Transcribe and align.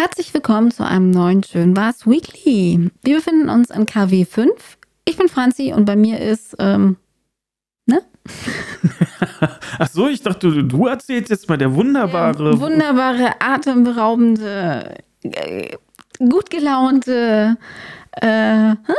Herzlich 0.00 0.32
willkommen 0.32 0.70
zu 0.70 0.82
einem 0.82 1.10
neuen 1.10 1.42
Schön 1.42 1.76
was 1.76 2.06
Weekly. 2.06 2.90
Wir 3.02 3.16
befinden 3.16 3.50
uns 3.50 3.68
in 3.68 3.84
KW 3.84 4.24
5. 4.24 4.50
Ich 5.04 5.18
bin 5.18 5.28
Franzi 5.28 5.74
und 5.74 5.84
bei 5.84 5.94
mir 5.94 6.18
ist, 6.18 6.56
ähm, 6.58 6.96
ne? 7.84 8.00
Ach 9.78 9.90
so, 9.90 10.08
ich 10.08 10.22
dachte, 10.22 10.64
du, 10.64 10.86
erzählst 10.86 11.28
jetzt 11.28 11.50
mal 11.50 11.58
der 11.58 11.74
wunderbare. 11.74 12.52
Der 12.52 12.60
wunderbare, 12.60 13.34
atemberaubende, 13.40 14.94
äh, 15.22 15.76
gut 16.18 16.48
gelaunte, 16.48 17.58
äh, 18.12 18.70
hä? 18.70 18.94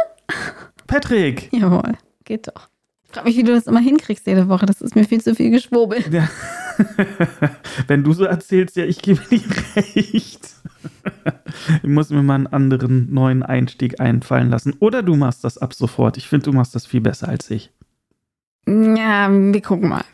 Patrick. 0.86 1.52
Jawohl, 1.52 1.98
geht 2.26 2.48
doch. 2.48 2.70
Ich 3.06 3.10
frage 3.12 3.28
mich, 3.28 3.38
wie 3.38 3.44
du 3.44 3.54
das 3.54 3.66
immer 3.66 3.80
hinkriegst 3.80 4.28
jede 4.28 4.48
Woche. 4.50 4.68
Das 4.68 4.82
ist 4.82 4.96
mir 4.96 5.06
viel 5.06 5.20
zu 5.20 5.34
viel 5.34 5.50
geschwurbel. 5.50 6.04
Ja. 6.12 6.30
Wenn 7.88 8.04
du 8.04 8.14
so 8.14 8.26
erzählst, 8.26 8.76
ja, 8.76 8.86
ich 8.86 9.02
gebe 9.02 9.20
dir 9.32 9.42
recht. 9.76 10.62
ich 11.84 11.90
muss 11.90 12.10
mir 12.10 12.24
mal 12.24 12.36
einen 12.36 12.48
anderen 12.48 13.14
neuen 13.14 13.44
Einstieg 13.44 14.00
einfallen 14.00 14.50
lassen. 14.50 14.76
Oder 14.80 15.04
du 15.04 15.16
machst 15.16 15.44
das 15.44 15.58
ab 15.58 15.74
sofort. 15.74 16.18
Ich 16.18 16.28
finde, 16.28 16.46
du 16.46 16.54
machst 16.54 16.76
das 16.76 16.86
viel 16.86 17.02
besser 17.02 17.30
als 17.30 17.50
ich. 17.50 17.72
Ja, 18.68 19.30
wir 19.32 19.62
gucken 19.62 19.90
mal. 19.90 20.06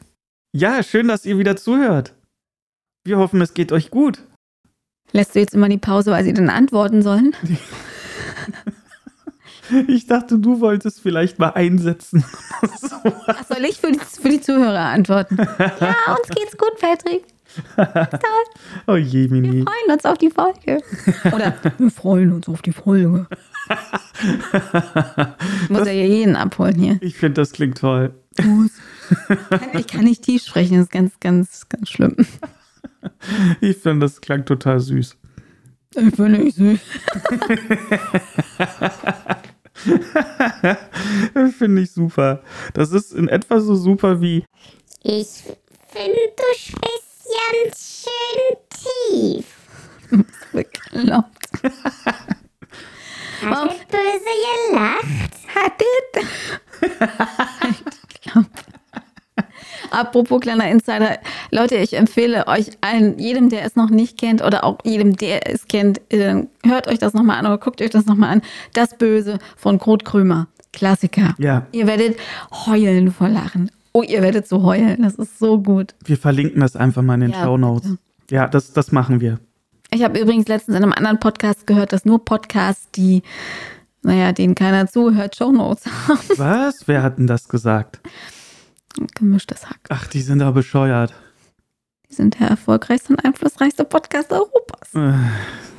Ja, 0.53 0.81
schön, 0.84 1.07
dass 1.07 1.26
ihr 1.26 1.38
wieder 1.38 1.55
zuhört. 1.55 2.13
Wir 3.03 3.17
hoffen, 3.17 3.41
es 3.41 3.53
geht 3.53 3.71
euch 3.71 3.91
gut. 3.91 4.23
Lässt 5.12 5.35
du 5.35 5.40
jetzt 5.40 5.53
immer 5.53 5.70
die 5.70 5.77
Pause, 5.77 6.12
weil 6.12 6.23
sie 6.23 6.34
dann 6.34 6.49
antworten 6.49 7.02
sollen? 7.02 7.35
Ich 9.88 10.07
dachte, 10.07 10.40
du 10.40 10.62
wolltest 10.62 11.02
vielleicht 11.02 11.40
mal 11.40 11.49
einsetzen. 11.49 12.23
Ach, 12.62 13.45
soll 13.45 13.65
ich 13.65 13.79
für 13.79 13.91
die, 13.91 13.99
für 13.99 14.29
die 14.29 14.40
Zuhörer 14.41 14.79
antworten? 14.79 15.38
Ja, 15.38 16.15
uns 16.18 16.29
geht's 16.29 16.57
gut, 16.57 16.79
Patrick. 16.79 17.26
Oh 18.88 18.96
je, 18.96 19.28
Mini. 19.28 19.54
Wir 19.54 19.64
freuen 19.64 19.94
uns 19.94 20.06
auf 20.06 20.18
die 20.18 20.30
Folge. 20.30 20.82
Oder 21.34 21.55
wir 21.77 21.91
freuen 21.91 22.34
uns 22.34 22.48
auf 22.48 22.62
die 22.62 22.72
Folge. 22.72 23.27
Ich 23.70 25.70
muss 25.70 25.80
das, 25.80 25.88
ja 25.88 25.94
jeden 25.94 26.36
abholen 26.36 26.76
hier. 26.76 26.98
Ich 27.02 27.18
finde, 27.18 27.41
das 27.41 27.52
klingt 27.52 27.77
toll. 27.77 28.14
Ich 29.74 29.88
kann 29.88 30.05
nicht 30.05 30.24
tief 30.24 30.44
sprechen, 30.44 30.77
das 30.77 30.86
ist 30.86 30.91
ganz, 30.91 31.20
ganz, 31.20 31.70
ganz 31.70 31.90
schlimm. 31.90 32.16
Ich 33.62 33.77
finde, 33.77 34.05
das 34.05 34.21
klang 34.21 34.46
total 34.46 34.80
süß. 34.80 35.18
Ich 35.96 36.16
bin 36.16 36.32
nicht 36.32 36.58
süß. 36.58 36.80
Finde 41.58 41.82
ich 41.82 41.92
super. 41.92 42.42
Das 42.74 42.92
ist 42.92 43.14
in 43.14 43.27
etwa 43.27 43.60
so 43.60 43.76
super 43.76 44.21
wie. 44.21 44.44
Ich 45.04 45.44
finde, 45.88 46.18
du 46.36 46.44
sprichst 46.55 47.07
ganz 47.51 48.05
schön 48.05 48.57
tief. 48.70 49.45
Bekloppt. 50.51 51.49
Hat 53.41 53.70
der 53.91 53.98
Böse 53.98 54.34
gelacht? 54.70 55.31
Hat 55.53 55.73
das? 56.13 56.25
Apropos 59.91 60.41
kleiner 60.41 60.70
Insider, 60.70 61.18
Leute, 61.51 61.77
ich 61.77 61.93
empfehle 61.93 62.48
euch 62.48 62.71
allen, 62.81 63.18
jedem, 63.20 63.49
der 63.49 63.63
es 63.63 63.75
noch 63.75 63.90
nicht 63.90 64.18
kennt 64.18 64.44
oder 64.44 64.63
auch 64.63 64.79
jedem, 64.84 65.16
der 65.16 65.50
es 65.51 65.68
kennt, 65.68 66.01
äh, 66.12 66.44
hört 66.66 66.88
euch 66.88 67.00
das 67.00 67.13
nochmal 67.13 67.38
an 67.38 67.45
oder 67.45 67.57
guckt 67.57 67.81
euch 67.81 67.91
das 67.91 68.06
nochmal 68.06 68.31
an. 68.31 68.41
Das 68.73 68.97
Böse 68.97 69.40
von 69.56 69.79
Kurt 69.79 70.03
Krömer. 70.03 70.47
Klassiker. 70.73 71.35
Ja. 71.40 71.66
Ihr 71.72 71.88
werdet 71.88 72.19
heulen 72.66 73.12
vor 73.12 73.29
Lachen. 73.29 73.72
Oh, 73.97 74.03
ihr 74.03 74.22
werdet 74.22 74.47
so 74.47 74.62
heulen. 74.62 75.01
Das 75.01 75.16
ist 75.16 75.40
so 75.40 75.59
gut. 75.59 75.95
Wir 76.06 76.17
verlinken 76.17 76.62
das 76.62 76.75
einfach 76.75 77.01
mal 77.01 77.16
in 77.16 77.22
den 77.22 77.31
Ja, 77.31 77.44
Show 77.44 77.57
Notes. 77.57 77.95
Ja, 78.29 78.47
das, 78.47 78.72
das 78.73 78.91
machen 78.91 79.22
wir. 79.22 79.40
Ich 79.91 80.03
habe 80.03 80.19
übrigens 80.19 80.47
letztens 80.47 80.78
in 80.78 80.84
einem 80.84 80.94
anderen 80.94 81.19
Podcast 81.19 81.66
gehört, 81.66 81.94
dass 81.94 82.06
nur 82.06 82.23
Podcasts, 82.23 82.91
die, 82.91 83.23
naja, 84.03 84.34
denen 84.34 84.53
keiner 84.53 84.86
zuhört, 84.88 85.36
Shownotes 85.36 85.86
haben. 86.07 86.19
Was? 86.38 86.88
Wer 86.88 87.02
hat 87.02 87.18
denn 87.18 87.25
das 87.25 87.47
gesagt? 87.50 88.00
Gemischtes 89.16 89.68
Hack. 89.69 89.80
Ach, 89.90 90.06
die 90.07 90.22
sind 90.22 90.40
da 90.40 90.52
bescheuert. 90.52 91.13
Die 92.09 92.13
sind 92.13 92.40
der 92.40 92.50
erfolgreichste 92.50 93.13
und 93.13 93.25
einflussreichste 93.25 93.84
Podcast 93.84 94.31
Europas. 94.31 94.94
Äh, 94.94 95.13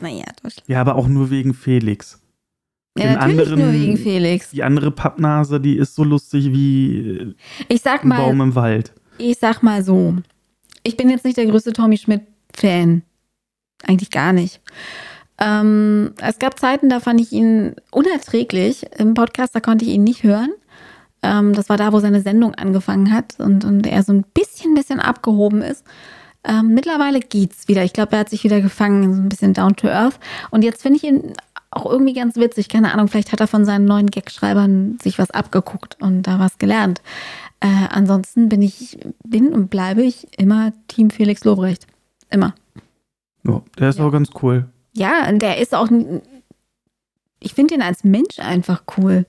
Naja, 0.00 0.24
Deutschland. 0.42 0.68
Ja, 0.68 0.80
aber 0.80 0.96
auch 0.96 1.06
nur 1.08 1.30
wegen 1.30 1.54
Felix. 1.54 2.20
Ja, 2.98 3.14
natürlich 3.14 3.48
anderen- 3.50 3.58
nur 3.60 3.72
wegen 3.72 3.96
Felix. 3.96 4.50
Die 4.50 4.62
andere 4.62 4.90
Pappnase, 4.90 5.60
die 5.60 5.76
ist 5.76 5.94
so 5.94 6.04
lustig 6.04 6.52
wie 6.52 6.98
äh, 6.98 7.34
Ich 7.68 7.82
sag 7.82 8.02
ein 8.04 8.08
mal, 8.08 8.18
Baum 8.18 8.40
im 8.40 8.54
Wald. 8.54 8.92
ich 9.18 9.38
sag 9.38 9.62
mal 9.62 9.82
so. 9.82 10.16
Ich 10.82 10.96
bin 10.96 11.10
jetzt 11.10 11.24
nicht 11.24 11.36
der 11.36 11.46
größte 11.46 11.72
Tommy 11.72 11.96
Schmidt-Fan. 11.98 13.02
Eigentlich 13.86 14.10
gar 14.10 14.32
nicht. 14.32 14.60
Ähm, 15.40 16.12
es 16.20 16.38
gab 16.38 16.58
Zeiten, 16.58 16.88
da 16.88 16.98
fand 17.00 17.20
ich 17.20 17.32
ihn 17.32 17.74
unerträglich. 17.90 18.86
Im 18.98 19.14
Podcast, 19.14 19.54
da 19.54 19.60
konnte 19.60 19.84
ich 19.84 19.92
ihn 19.92 20.04
nicht 20.04 20.22
hören. 20.24 20.50
Ähm, 21.22 21.52
das 21.52 21.68
war 21.68 21.76
da, 21.76 21.92
wo 21.92 22.00
seine 22.00 22.22
Sendung 22.22 22.54
angefangen 22.54 23.12
hat 23.12 23.38
und, 23.38 23.64
und 23.64 23.86
er 23.86 24.02
so 24.02 24.12
ein 24.12 24.24
bisschen, 24.34 24.74
bisschen 24.74 25.00
abgehoben 25.00 25.62
ist. 25.62 25.84
Ähm, 26.44 26.74
mittlerweile 26.74 27.20
geht's 27.20 27.68
wieder. 27.68 27.82
Ich 27.84 27.92
glaube, 27.92 28.12
er 28.12 28.20
hat 28.20 28.30
sich 28.30 28.44
wieder 28.44 28.60
gefangen, 28.60 29.14
so 29.14 29.20
ein 29.20 29.28
bisschen 29.28 29.52
down 29.54 29.74
to 29.76 29.88
earth. 29.88 30.18
Und 30.50 30.62
jetzt 30.64 30.82
finde 30.82 30.96
ich 30.98 31.04
ihn 31.04 31.32
auch 31.70 31.86
irgendwie 31.86 32.14
ganz 32.14 32.36
witzig. 32.36 32.68
Keine 32.68 32.92
Ahnung, 32.92 33.08
vielleicht 33.08 33.32
hat 33.32 33.40
er 33.40 33.46
von 33.46 33.64
seinen 33.64 33.84
neuen 33.84 34.10
Gagschreibern 34.10 34.98
sich 35.02 35.18
was 35.18 35.30
abgeguckt 35.30 35.96
und 36.00 36.22
da 36.22 36.38
was 36.38 36.58
gelernt. 36.58 37.02
Äh, 37.60 37.66
ansonsten 37.90 38.48
bin 38.48 38.62
ich, 38.62 38.98
bin 39.24 39.52
und 39.52 39.68
bleibe 39.68 40.02
ich 40.02 40.26
immer 40.38 40.72
Team 40.88 41.10
Felix 41.10 41.44
Lobrecht. 41.44 41.86
Immer. 42.30 42.54
Ja, 43.44 43.62
der 43.78 43.88
ist 43.90 43.98
Ja. 43.98 44.06
auch 44.06 44.12
ganz 44.12 44.30
cool. 44.42 44.68
Ja, 44.94 45.28
und 45.28 45.40
der 45.42 45.58
ist 45.58 45.74
auch. 45.74 45.88
Ich 47.40 47.54
finde 47.54 47.74
ihn 47.74 47.82
als 47.82 48.02
Mensch 48.04 48.38
einfach 48.38 48.82
cool. 48.96 49.26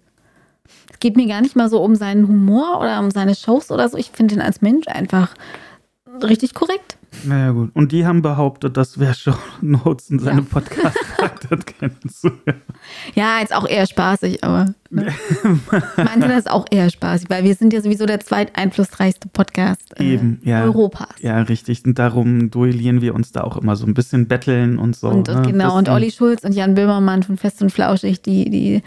Es 0.92 1.00
geht 1.00 1.16
mir 1.16 1.28
gar 1.28 1.42
nicht 1.42 1.56
mal 1.56 1.70
so 1.70 1.82
um 1.82 1.96
seinen 1.96 2.28
Humor 2.28 2.80
oder 2.80 3.00
um 3.00 3.12
seine 3.12 3.36
Shows 3.36 3.72
oder 3.72 3.88
so. 3.90 3.98
Ich 3.98 4.12
finde 4.12 4.36
ihn 4.36 4.42
als 4.42 4.62
Mensch 4.62 4.88
einfach 4.88 5.34
richtig 6.24 6.54
korrekt. 6.54 6.98
Naja, 7.26 7.52
gut. 7.52 7.72
Und 7.74 7.92
die 7.92 8.06
haben 8.06 8.22
behauptet, 8.22 8.78
dass 8.78 9.00
wer 9.00 9.16
Notes 9.62 10.10
in 10.10 10.20
seinem 10.20 10.40
Ja. 10.40 10.60
Podcast 10.60 10.98
gesagt 11.18 11.52
hat, 11.52 11.66
kennst 11.66 12.24
du. 12.24 12.32
Ja, 13.16 13.40
jetzt 13.40 13.54
auch 13.54 13.68
eher 13.68 13.86
spaßig, 13.86 14.44
aber. 14.44 14.74
Ne? 14.90 15.14
Meinte 15.98 16.28
das 16.28 16.48
auch 16.48 16.66
eher 16.72 16.90
spaßig, 16.90 17.30
weil 17.30 17.44
wir 17.44 17.56
sind 17.56 17.74
ja 17.74 17.82
sowieso 17.82 18.06
der 18.06 18.20
zweiteinflussreichste 18.20 19.28
Podcast 19.30 20.00
äh, 20.00 20.14
Eben, 20.14 20.40
ja. 20.44 20.64
Europas. 20.64 21.10
Ja, 21.20 21.42
richtig. 21.42 21.84
Und 21.86 22.00
darum 22.00 22.50
duellieren 22.52 23.02
wir 23.02 23.14
uns 23.14 23.32
da 23.32 23.42
auch 23.42 23.58
immer 23.58 23.76
so 23.76 23.86
ein 23.86 23.94
bisschen 23.94 24.28
betteln 24.28 24.80
und 24.80 24.96
so. 24.96 25.10
und, 25.10 25.30
und 25.30 25.42
ne? 25.42 25.52
genau, 25.52 25.78
und 25.78 25.90
Olli 25.90 26.12
Schulz 26.12 26.44
und 26.44 26.54
Jan 26.54 26.76
Böhmermann 26.76 27.24
von 27.24 27.38
Fest 27.38 27.62
und 27.62 27.72
Flauschig, 27.72 28.22
die, 28.22 28.50
die 28.50 28.82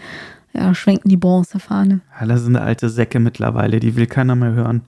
ja, 0.53 0.73
schwenken 0.75 1.09
die 1.09 1.17
Bronzefahne. 1.17 2.01
Ja, 2.19 2.25
das 2.25 2.41
sind 2.41 2.55
alte 2.55 2.89
Säcke 2.89 3.19
mittlerweile, 3.19 3.79
die 3.79 3.95
will 3.95 4.07
keiner 4.07 4.35
mehr 4.35 4.53
hören. 4.53 4.81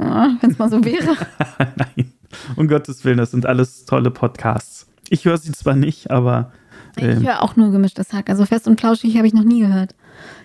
Ja, 0.00 0.36
Wenn 0.40 0.50
es 0.50 0.58
mal 0.58 0.70
so 0.70 0.84
wäre. 0.84 1.16
Nein, 1.76 2.11
um 2.56 2.68
Gottes 2.68 3.04
Willen, 3.04 3.18
das 3.18 3.30
sind 3.30 3.46
alles 3.46 3.84
tolle 3.84 4.10
Podcasts. 4.10 4.86
Ich 5.08 5.24
höre 5.24 5.36
sie 5.38 5.52
zwar 5.52 5.76
nicht, 5.76 6.10
aber 6.10 6.52
Ich 6.96 7.04
ähm, 7.04 7.22
höre 7.22 7.42
auch 7.42 7.56
nur 7.56 7.70
gemischtes 7.70 8.12
Hack. 8.12 8.30
Also 8.30 8.46
fest 8.46 8.66
und 8.66 8.80
flauschig 8.80 9.16
habe 9.16 9.26
ich 9.26 9.34
noch 9.34 9.44
nie 9.44 9.60
gehört. 9.60 9.94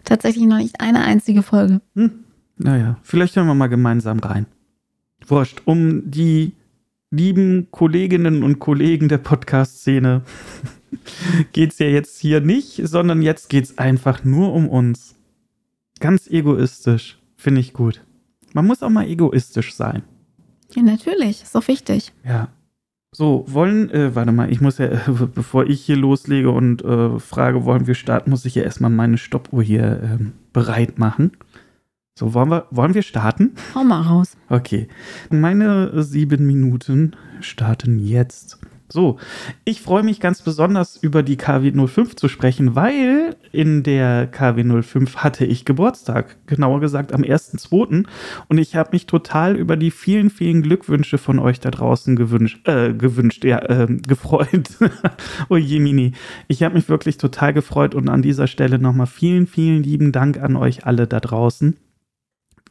Tatsächlich 0.03 0.45
noch 0.45 0.57
nicht 0.57 0.81
eine 0.81 1.01
einzige 1.03 1.43
Folge. 1.43 1.81
hm, 1.95 2.23
naja, 2.57 2.97
vielleicht 3.03 3.35
hören 3.35 3.47
wir 3.47 3.53
mal 3.53 3.67
gemeinsam 3.67 4.19
rein. 4.19 4.45
Wurscht, 5.27 5.61
um 5.65 6.09
die 6.09 6.53
lieben 7.11 7.67
Kolleginnen 7.71 8.43
und 8.43 8.59
Kollegen 8.59 9.07
der 9.09 9.19
Podcast-Szene 9.19 10.23
geht 11.53 11.73
es 11.73 11.79
ja 11.79 11.87
jetzt 11.87 12.19
hier 12.19 12.41
nicht, 12.41 12.81
sondern 12.83 13.21
jetzt 13.21 13.49
geht 13.49 13.65
es 13.65 13.77
einfach 13.77 14.23
nur 14.23 14.53
um 14.53 14.67
uns. 14.67 15.15
Ganz 15.99 16.27
egoistisch, 16.27 17.19
finde 17.35 17.61
ich 17.61 17.73
gut. 17.73 18.01
Man 18.53 18.65
muss 18.65 18.83
auch 18.83 18.89
mal 18.89 19.07
egoistisch 19.07 19.73
sein. 19.73 20.03
Ja, 20.75 20.81
natürlich. 20.83 21.43
Ist 21.43 21.55
doch 21.55 21.67
wichtig. 21.67 22.13
Ja. 22.25 22.49
So, 23.11 23.45
wollen, 23.47 23.89
äh, 23.89 24.13
warte 24.15 24.31
mal, 24.31 24.51
ich 24.51 24.61
muss 24.61 24.77
ja, 24.77 24.87
äh, 24.87 24.99
bevor 25.33 25.65
ich 25.65 25.81
hier 25.81 25.95
loslege 25.95 26.51
und 26.51 26.83
äh, 26.83 27.19
frage, 27.19 27.65
wollen 27.65 27.87
wir 27.87 27.95
starten, 27.95 28.29
muss 28.29 28.45
ich 28.45 28.55
ja 28.55 28.63
erstmal 28.63 28.91
meine 28.91 29.17
Stoppuhr 29.17 29.63
hier 29.63 30.01
ähm, 30.03 30.33
bereit 30.53 30.99
machen. 30.99 31.31
So, 32.19 32.33
wollen 32.33 32.49
wir, 32.49 32.65
wollen 32.71 32.93
wir 32.93 33.03
starten? 33.03 33.55
Hau 33.75 33.83
mal 33.83 34.01
raus. 34.01 34.35
Okay. 34.49 34.87
Meine 35.29 36.03
sieben 36.03 36.47
Minuten 36.47 37.15
starten 37.41 37.99
jetzt. 37.99 38.59
So, 38.89 39.17
ich 39.65 39.81
freue 39.81 40.03
mich 40.03 40.21
ganz 40.21 40.41
besonders 40.41 40.95
über 40.95 41.21
die 41.21 41.35
KW05 41.35 42.15
zu 42.15 42.29
sprechen, 42.29 42.75
weil 42.75 43.35
in 43.51 43.83
der 43.83 44.31
KW05 44.31 45.17
hatte 45.17 45.45
ich 45.45 45.65
Geburtstag, 45.65 46.37
genauer 46.47 46.79
gesagt 46.79 47.11
am 47.11 47.21
1.2. 47.21 48.05
Und 48.47 48.57
ich 48.57 48.77
habe 48.77 48.91
mich 48.93 49.05
total 49.05 49.57
über 49.57 49.75
die 49.75 49.91
vielen, 49.91 50.29
vielen 50.29 50.61
Glückwünsche 50.61 51.17
von 51.17 51.37
euch 51.39 51.59
da 51.59 51.69
draußen 51.69 52.15
gewünscht, 52.15 52.65
äh, 52.65 52.93
gewünscht, 52.93 53.43
ja, 53.43 53.69
ähm, 53.69 54.01
gefreut. 54.07 54.69
oh 55.49 55.57
je, 55.57 55.79
Mini. 55.79 56.13
Ich 56.47 56.63
habe 56.63 56.75
mich 56.75 56.87
wirklich 56.87 57.17
total 57.17 57.53
gefreut 57.53 57.93
und 57.93 58.07
an 58.07 58.21
dieser 58.21 58.47
Stelle 58.47 58.79
nochmal 58.79 59.07
vielen, 59.07 59.47
vielen 59.47 59.83
lieben 59.83 60.13
Dank 60.13 60.41
an 60.41 60.55
euch 60.55 60.85
alle 60.85 61.07
da 61.07 61.19
draußen. 61.19 61.75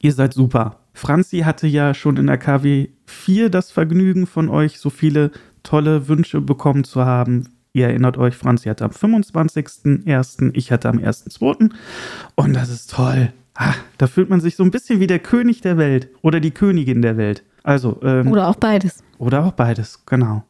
Ihr 0.01 0.13
seid 0.13 0.33
super. 0.33 0.81
Franzi 0.95 1.41
hatte 1.41 1.67
ja 1.67 1.93
schon 1.93 2.17
in 2.17 2.27
der 2.27 2.39
KW 2.39 2.89
4 3.05 3.51
das 3.51 3.71
Vergnügen 3.71 4.27
von 4.27 4.49
euch, 4.49 4.79
so 4.79 4.89
viele 4.89 5.31
tolle 5.67 6.09
Wünsche 6.09 6.41
bekommen 6.41 6.85
zu 6.85 7.05
haben. 7.05 7.49
Ihr 7.73 7.89
erinnert 7.89 8.17
euch, 8.17 8.35
Franzi 8.37 8.69
hatte 8.69 8.85
am 8.85 8.93
25.01., 8.93 10.51
ich 10.55 10.73
hatte 10.73 10.89
am 10.89 10.99
1.02. 10.99 11.71
Und 12.35 12.53
das 12.55 12.69
ist 12.71 12.91
toll. 12.91 13.33
Ah, 13.55 13.75
da 13.99 14.07
fühlt 14.07 14.29
man 14.31 14.41
sich 14.41 14.57
so 14.57 14.63
ein 14.65 14.71
bisschen 14.71 15.01
wie 15.01 15.07
der 15.07 15.19
König 15.19 15.61
der 15.63 15.79
Welt 15.79 16.09
oder 16.23 16.41
die 16.41 16.51
Königin 16.51 17.03
der 17.03 17.17
Welt. 17.17 17.43
Also, 17.63 18.01
ähm, 18.03 18.29
Oder 18.31 18.49
auch 18.49 18.57
beides. 18.57 19.03
oder 19.19 19.45
auch 19.45 19.53
beides, 19.53 20.05
genau. 20.07 20.45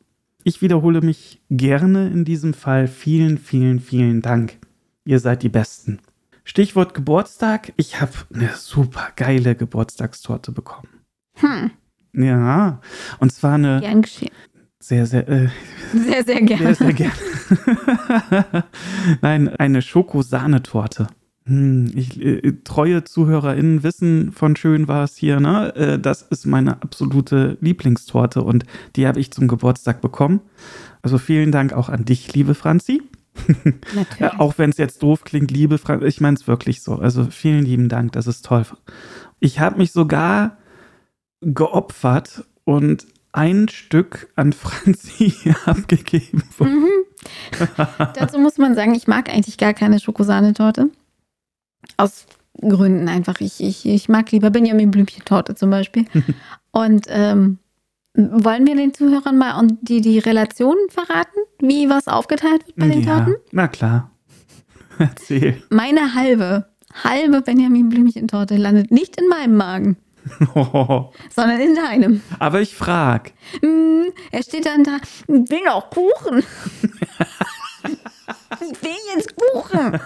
Ich 0.45 0.61
wiederhole 0.61 1.01
mich 1.01 1.41
gerne 1.51 2.09
in 2.09 2.25
diesem 2.25 2.53
Fall. 2.53 2.87
Vielen, 2.89 3.39
vielen, 3.39 3.81
vielen 3.81 4.23
Dank. 4.23 4.59
Ihr 5.05 5.19
seid 5.19 5.43
die 5.43 5.49
Besten. 5.49 5.99
Stichwort 6.45 6.95
Geburtstag. 6.95 7.73
Ich 7.77 8.01
habe 8.01 8.13
eine 8.35 8.51
super 8.55 9.09
geile 9.17 9.55
Geburtstagstorte 9.55 10.53
bekommen. 10.53 10.89
Hm, 11.37 11.71
Ja, 12.13 12.81
und 13.19 13.33
zwar 13.33 13.55
eine. 13.55 13.81
Sehr, 14.87 15.07
sehr, 15.07 15.29
äh, 15.29 15.49
Sehr, 15.93 16.25
sehr 16.25 16.43
gerne. 16.43 16.75
sehr, 16.75 16.75
sehr 16.75 16.93
gerne. 16.93 18.65
Nein, 19.21 19.49
eine 19.49 19.83
Schokosahnetorte. 19.83 21.09
Hm, 21.45 21.93
ich, 21.95 22.21
äh, 22.21 22.53
treue 22.65 23.03
ZuhörerInnen 23.05 23.83
wissen 23.83 24.33
von 24.33 24.55
Schön 24.57 24.89
war 24.89 25.05
es 25.05 25.17
hier, 25.17 25.41
ne? 25.41 25.75
Äh, 25.75 25.99
das 25.99 26.23
ist 26.23 26.47
meine 26.47 26.83
absolute 26.83 27.59
Lieblingstorte 27.61 28.43
und 28.43 28.65
die 28.95 29.07
habe 29.07 29.19
ich 29.19 29.33
zum 29.33 29.49
Geburtstag 29.49 30.01
bekommen. 30.01 30.41
Also 31.03 31.19
vielen 31.19 31.53
Dank 31.53 31.73
auch 31.73 31.89
an 31.89 32.05
dich, 32.05 32.33
liebe 32.35 32.55
Franzi. 32.55 33.03
Natürlich. 33.65 34.21
Ja, 34.21 34.35
auch 34.39 34.59
wenn 34.59 34.71
es 34.71 34.77
jetzt 34.77 35.03
doof 35.03 35.25
klingt, 35.25 35.51
liebe 35.51 35.79
Franzi, 35.79 36.07
ich 36.07 36.21
meine 36.21 36.37
es 36.37 36.47
wirklich 36.47 36.83
so. 36.83 36.97
Also 36.97 37.25
vielen 37.25 37.65
lieben 37.65 37.89
Dank, 37.89 38.13
das 38.13 38.27
ist 38.27 38.45
toll. 38.45 38.65
Ich 39.41 39.59
habe 39.59 39.79
mich 39.79 39.93
sogar 39.93 40.59
geopfert 41.41 42.45
und 42.65 43.07
ein 43.37 43.69
Stück 43.69 44.33
an 44.35 44.53
Franzi 44.53 45.35
abgegeben. 45.67 46.43
Mhm. 46.59 46.89
Dazu 48.15 48.39
muss 48.39 48.59
man 48.59 48.75
sagen, 48.75 48.95
ich 48.95 49.07
mag 49.07 49.29
eigentlich 49.29 49.59
gar 49.59 49.75
keine 49.75 50.01
Schokosahnetorte. 50.01 50.91
Aus 51.97 52.27
Gründen 52.61 53.09
einfach. 53.09 53.41
Ich, 53.41 53.63
ich, 53.63 53.87
ich 53.87 54.09
mag 54.09 54.31
lieber 54.33 54.51
Benjamin 54.51 54.91
Blümchen-Torte 54.91 55.55
zum 55.55 55.71
Beispiel. 55.71 56.07
Und 56.71 57.07
ähm, 57.09 57.59
wollen 58.15 58.67
wir 58.67 58.75
den 58.75 58.95
Zuhörern 58.95 59.37
mal 59.37 59.59
und 59.59 59.77
die, 59.83 60.01
die 60.01 60.19
Relationen 60.19 60.89
verraten, 60.89 61.39
wie 61.61 61.91
was 61.91 62.09
aufgeteilt 62.09 62.67
wird 62.67 62.77
bei 62.77 62.89
den 62.89 63.03
ja, 63.03 63.19
Torten? 63.19 63.37
na 63.53 63.69
klar. 63.69 64.11
Erzähl. 64.99 65.63
Meine 65.69 66.15
halbe, 66.15 66.67
halbe 67.05 67.43
Benjamin 67.43 67.91
Blümchen-Torte 67.91 68.57
landet 68.57 68.91
nicht 68.91 69.21
in 69.21 69.29
meinem 69.29 69.57
Magen, 69.57 69.97
sondern 70.55 71.61
in 71.61 71.75
deinem. 71.75 72.23
Aber 72.39 72.61
ich 72.61 72.75
frag. 72.75 73.33
Hm, 73.61 74.07
er 74.31 74.43
steht 74.43 74.67
dann 74.67 74.85
da, 74.85 74.97
ich 74.97 75.29
will 75.29 75.65
noch 75.65 75.91
Kuchen. 75.91 76.39
ich 78.61 78.83
will 78.83 78.97
jetzt 79.15 79.35
Kuchen. 79.37 80.01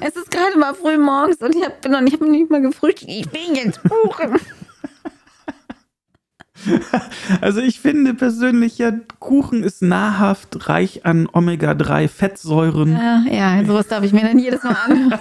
Es 0.00 0.16
ist 0.16 0.30
gerade 0.30 0.58
mal 0.58 0.74
früh 0.74 0.98
morgens 0.98 1.38
und 1.38 1.54
ich 1.54 1.64
habe 1.64 1.88
noch 1.88 2.00
ich 2.02 2.14
hab 2.14 2.20
nicht 2.22 2.50
mal 2.50 2.62
gefrühstückt. 2.62 3.10
Ich 3.10 3.32
will 3.32 3.56
jetzt 3.56 3.80
Kuchen. 3.82 4.38
Also 7.40 7.60
ich 7.60 7.80
finde 7.80 8.14
persönlich 8.14 8.78
ja, 8.78 8.92
Kuchen 9.18 9.64
ist 9.64 9.82
nahrhaft 9.82 10.68
reich 10.68 11.04
an 11.04 11.28
Omega-3-Fettsäuren. 11.32 12.92
Ja, 12.92 13.24
ja, 13.28 13.64
sowas 13.64 13.88
darf 13.88 14.04
ich 14.04 14.12
mir 14.12 14.22
dann 14.22 14.38
jedes 14.38 14.62
Mal 14.62 14.76
an. 14.86 15.18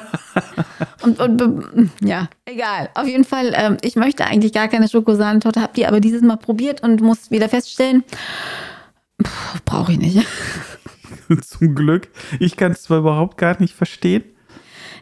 Und, 1.02 1.20
und 1.20 1.90
ja, 2.02 2.30
egal. 2.46 2.90
Auf 2.94 3.08
jeden 3.08 3.24
Fall, 3.24 3.54
ähm, 3.56 3.78
ich 3.82 3.96
möchte 3.96 4.26
eigentlich 4.26 4.54
gar 4.54 4.68
keine 4.68 4.88
Schokosahnetorte, 4.88 5.62
habe 5.62 5.74
die 5.76 5.86
aber 5.86 6.00
dieses 6.00 6.22
Mal 6.22 6.38
probiert 6.38 6.84
und 6.84 7.02
muss 7.02 7.32
wieder 7.32 7.50
feststellen, 7.50 8.04
brauche 9.66 9.94
ich 9.94 9.98
nicht. 9.98 10.28
Zum 11.42 11.76
Glück. 11.76 12.10
Ich 12.40 12.58
kann 12.58 12.74
es 12.74 12.84
zwar 12.84 13.00
überhaupt 13.00 13.38
gar 13.38 13.60
nicht 13.60 13.74
verstehen. 13.74 14.24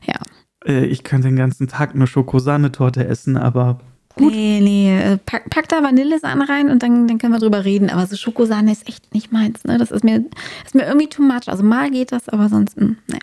Ja. 0.05 0.19
Äh, 0.65 0.85
ich 0.85 1.03
könnte 1.03 1.27
den 1.27 1.37
ganzen 1.37 1.67
Tag 1.67 1.95
nur 1.95 2.07
Schokosahnetorte 2.07 3.05
essen, 3.05 3.37
aber 3.37 3.79
Nee, 4.17 4.59
nee, 4.61 4.99
äh, 4.99 5.17
pack, 5.17 5.49
pack 5.49 5.69
da 5.69 5.81
Vanillesahne 5.81 6.49
rein 6.49 6.69
und 6.69 6.83
dann, 6.83 7.07
dann 7.07 7.19
können 7.19 7.33
wir 7.33 7.39
drüber 7.39 7.63
reden. 7.63 7.89
Aber 7.89 8.05
so 8.05 8.17
Schokosahne 8.17 8.71
ist 8.71 8.87
echt 8.87 9.13
nicht 9.13 9.31
meins. 9.31 9.63
Ne? 9.63 9.77
Das 9.77 9.91
ist 9.91 10.03
mir, 10.03 10.25
ist 10.65 10.75
mir 10.75 10.85
irgendwie 10.85 11.07
too 11.07 11.21
much. 11.21 11.47
Also 11.47 11.63
mal 11.63 11.89
geht 11.89 12.11
das, 12.11 12.27
aber 12.27 12.49
sonst, 12.49 12.75
nee. 12.77 13.19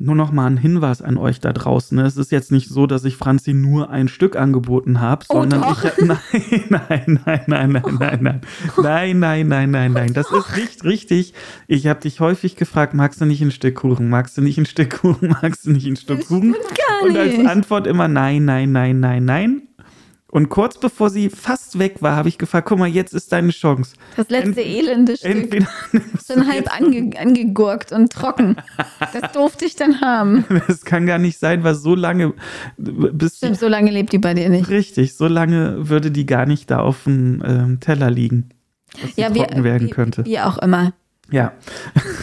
Nur 0.00 0.14
noch 0.14 0.32
mal 0.32 0.46
ein 0.46 0.56
Hinweis 0.56 1.02
an 1.02 1.18
euch 1.18 1.40
da 1.40 1.52
draußen. 1.52 1.98
Es 1.98 2.16
ist 2.16 2.32
jetzt 2.32 2.50
nicht 2.50 2.68
so, 2.68 2.86
dass 2.86 3.04
ich 3.04 3.16
Franzi 3.16 3.52
nur 3.52 3.90
ein 3.90 4.08
Stück 4.08 4.34
angeboten 4.34 5.00
habe, 5.00 5.24
Oh, 5.28 5.34
sondern 5.42 5.60
doch. 5.60 5.84
ich 5.84 5.98
nein, 6.70 6.70
nein, 6.70 7.18
nein, 7.24 7.42
nein, 7.46 7.72
nein, 7.72 7.98
nein, 7.98 8.20
nein, 8.20 8.40
nein, 8.80 9.18
nein, 9.18 9.48
nein, 9.48 9.70
nein, 9.70 9.92
nein. 9.92 10.14
Das 10.14 10.30
ist 10.32 10.56
nicht 10.56 10.84
richtig. 10.84 11.34
Ich 11.68 11.86
habe 11.86 12.00
dich 12.00 12.20
häufig 12.20 12.56
gefragt, 12.56 12.94
magst 12.94 13.20
du 13.20 13.26
nicht 13.26 13.42
ein 13.42 13.50
Stück 13.50 13.74
Kuchen? 13.76 14.08
Magst 14.08 14.38
du 14.38 14.42
nicht 14.42 14.58
ein 14.58 14.66
Stück 14.66 15.00
Kuchen? 15.00 15.36
Magst 15.42 15.66
du 15.66 15.70
nicht 15.72 15.86
ein 15.86 15.96
Stück 15.96 16.26
Kuchen? 16.26 16.54
Und 17.04 17.16
als. 17.16 17.46
Antwort 17.46 17.86
immer 17.86 18.08
nein, 18.08 18.44
nein, 18.44 18.72
nein, 18.72 19.00
nein, 19.00 19.24
nein. 19.24 19.62
Und 20.30 20.48
kurz 20.48 20.78
bevor 20.78 21.10
sie 21.10 21.28
fast 21.28 21.78
weg 21.80 21.96
war, 22.00 22.14
habe 22.14 22.28
ich 22.28 22.38
gefragt, 22.38 22.68
guck 22.68 22.78
mal, 22.78 22.86
jetzt 22.88 23.12
ist 23.14 23.32
deine 23.32 23.50
Chance. 23.50 23.94
Das 24.16 24.28
letzte 24.28 24.62
Ent- 24.62 24.70
elende 24.70 25.16
Stück. 25.16 25.30
Entweder 25.34 25.66
Dann 26.28 26.46
halb 26.48 26.72
ange, 26.72 27.10
angegurkt 27.18 27.90
und 27.90 28.12
trocken. 28.12 28.56
Das 29.12 29.32
durfte 29.32 29.64
ich 29.64 29.74
dann 29.76 30.00
haben. 30.00 30.44
Das 30.68 30.84
kann 30.84 31.06
gar 31.06 31.18
nicht 31.18 31.38
sein, 31.38 31.64
weil 31.64 31.74
so 31.74 31.94
lange, 31.96 32.32
bis 32.76 33.38
Stimmt, 33.38 33.58
so 33.58 33.66
lange 33.66 33.90
lebt 33.90 34.12
die 34.12 34.18
bei 34.18 34.34
dir 34.34 34.48
nicht. 34.48 34.68
Richtig, 34.68 35.16
so 35.16 35.26
lange 35.26 35.88
würde 35.88 36.10
die 36.12 36.26
gar 36.26 36.46
nicht 36.46 36.70
da 36.70 36.78
auf 36.80 37.04
dem 37.04 37.42
ähm, 37.44 37.80
Teller 37.80 38.10
liegen, 38.10 38.50
dass 39.02 39.16
Ja, 39.16 39.30
trocken 39.30 39.64
werden 39.64 39.88
wie, 39.88 39.90
könnte. 39.90 40.24
wie 40.26 40.38
auch 40.38 40.58
immer. 40.58 40.92
Ja. 41.32 41.52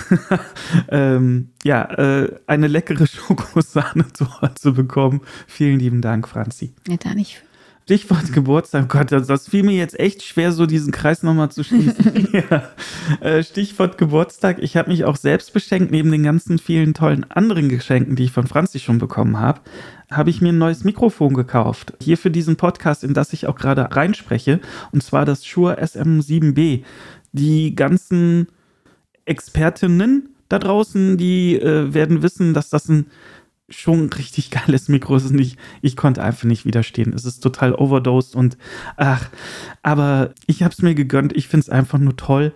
ähm, 0.90 1.50
ja, 1.64 1.84
äh, 1.92 2.36
eine 2.48 2.68
leckere 2.68 3.08
Schokosahnetorte 3.08 4.72
bekommen. 4.72 5.22
Vielen 5.48 5.80
lieben 5.80 6.02
Dank, 6.02 6.28
Franzi. 6.28 6.74
Ja, 6.88 6.98
da 6.98 7.14
nicht. 7.14 7.42
Stichwort 7.88 8.34
Geburtstag, 8.34 8.90
Gott, 8.90 9.14
das, 9.14 9.28
das 9.28 9.48
fiel 9.48 9.64
mir 9.64 9.78
jetzt 9.78 9.98
echt 9.98 10.22
schwer, 10.22 10.52
so 10.52 10.66
diesen 10.66 10.92
Kreis 10.92 11.24
nochmal 11.24 11.52
zu 11.52 11.64
schließen. 11.64 12.28
ja. 12.34 12.70
äh, 13.22 13.42
Stichwort 13.42 13.98
Geburtstag, 13.98 14.58
ich 14.60 14.76
habe 14.76 14.92
mich 14.92 15.06
auch 15.06 15.16
selbst 15.16 15.54
beschenkt, 15.54 15.90
neben 15.90 16.12
den 16.12 16.24
ganzen 16.24 16.60
vielen 16.60 16.94
tollen 16.94 17.24
anderen 17.32 17.70
Geschenken, 17.70 18.18
die 18.18 18.26
ich 18.26 18.34
von 18.34 18.46
Franzi 18.46 18.80
schon 18.80 18.98
bekommen 18.98 19.40
habe, 19.40 19.62
habe 20.12 20.30
ich 20.30 20.42
mir 20.42 20.50
ein 20.50 20.58
neues 20.58 20.84
Mikrofon 20.84 21.34
gekauft. 21.34 21.94
Hier 22.02 22.18
für 22.18 22.30
diesen 22.30 22.58
Podcast, 22.58 23.06
in 23.06 23.14
das 23.14 23.32
ich 23.32 23.48
auch 23.48 23.56
gerade 23.56 23.88
reinspreche, 23.90 24.60
und 24.92 25.02
zwar 25.02 25.24
das 25.24 25.46
Shure 25.46 25.82
SM7B. 25.82 26.84
Die 27.32 27.74
ganzen 27.74 28.48
Expertinnen 29.24 30.36
da 30.50 30.60
draußen, 30.60 31.16
die 31.16 31.56
äh, 31.56 31.94
werden 31.94 32.22
wissen, 32.22 32.54
dass 32.54 32.70
das 32.70 32.90
ein 32.90 33.06
schon 33.70 34.06
ein 34.06 34.10
richtig 34.10 34.52
geiles 34.52 34.88
Mikro 34.88 35.16
ist. 35.16 35.30
Und 35.30 35.40
ich, 35.40 35.58
ich 35.82 35.96
konnte 35.96 36.24
einfach 36.24 36.46
nicht 36.46 36.66
widerstehen. 36.66 37.14
Es 37.14 37.26
ist 37.26 37.42
total 37.42 37.74
overdosed 37.74 38.36
und 38.36 38.58
ach, 38.96 39.30
aber 39.84 40.34
ich 40.46 40.64
habe 40.64 40.74
es 40.74 40.82
mir 40.82 40.96
gegönnt. 40.96 41.36
Ich 41.36 41.48
finde 41.48 41.64
es 41.64 41.70
einfach 41.70 42.00
nur 42.00 42.16
toll. 42.16 42.54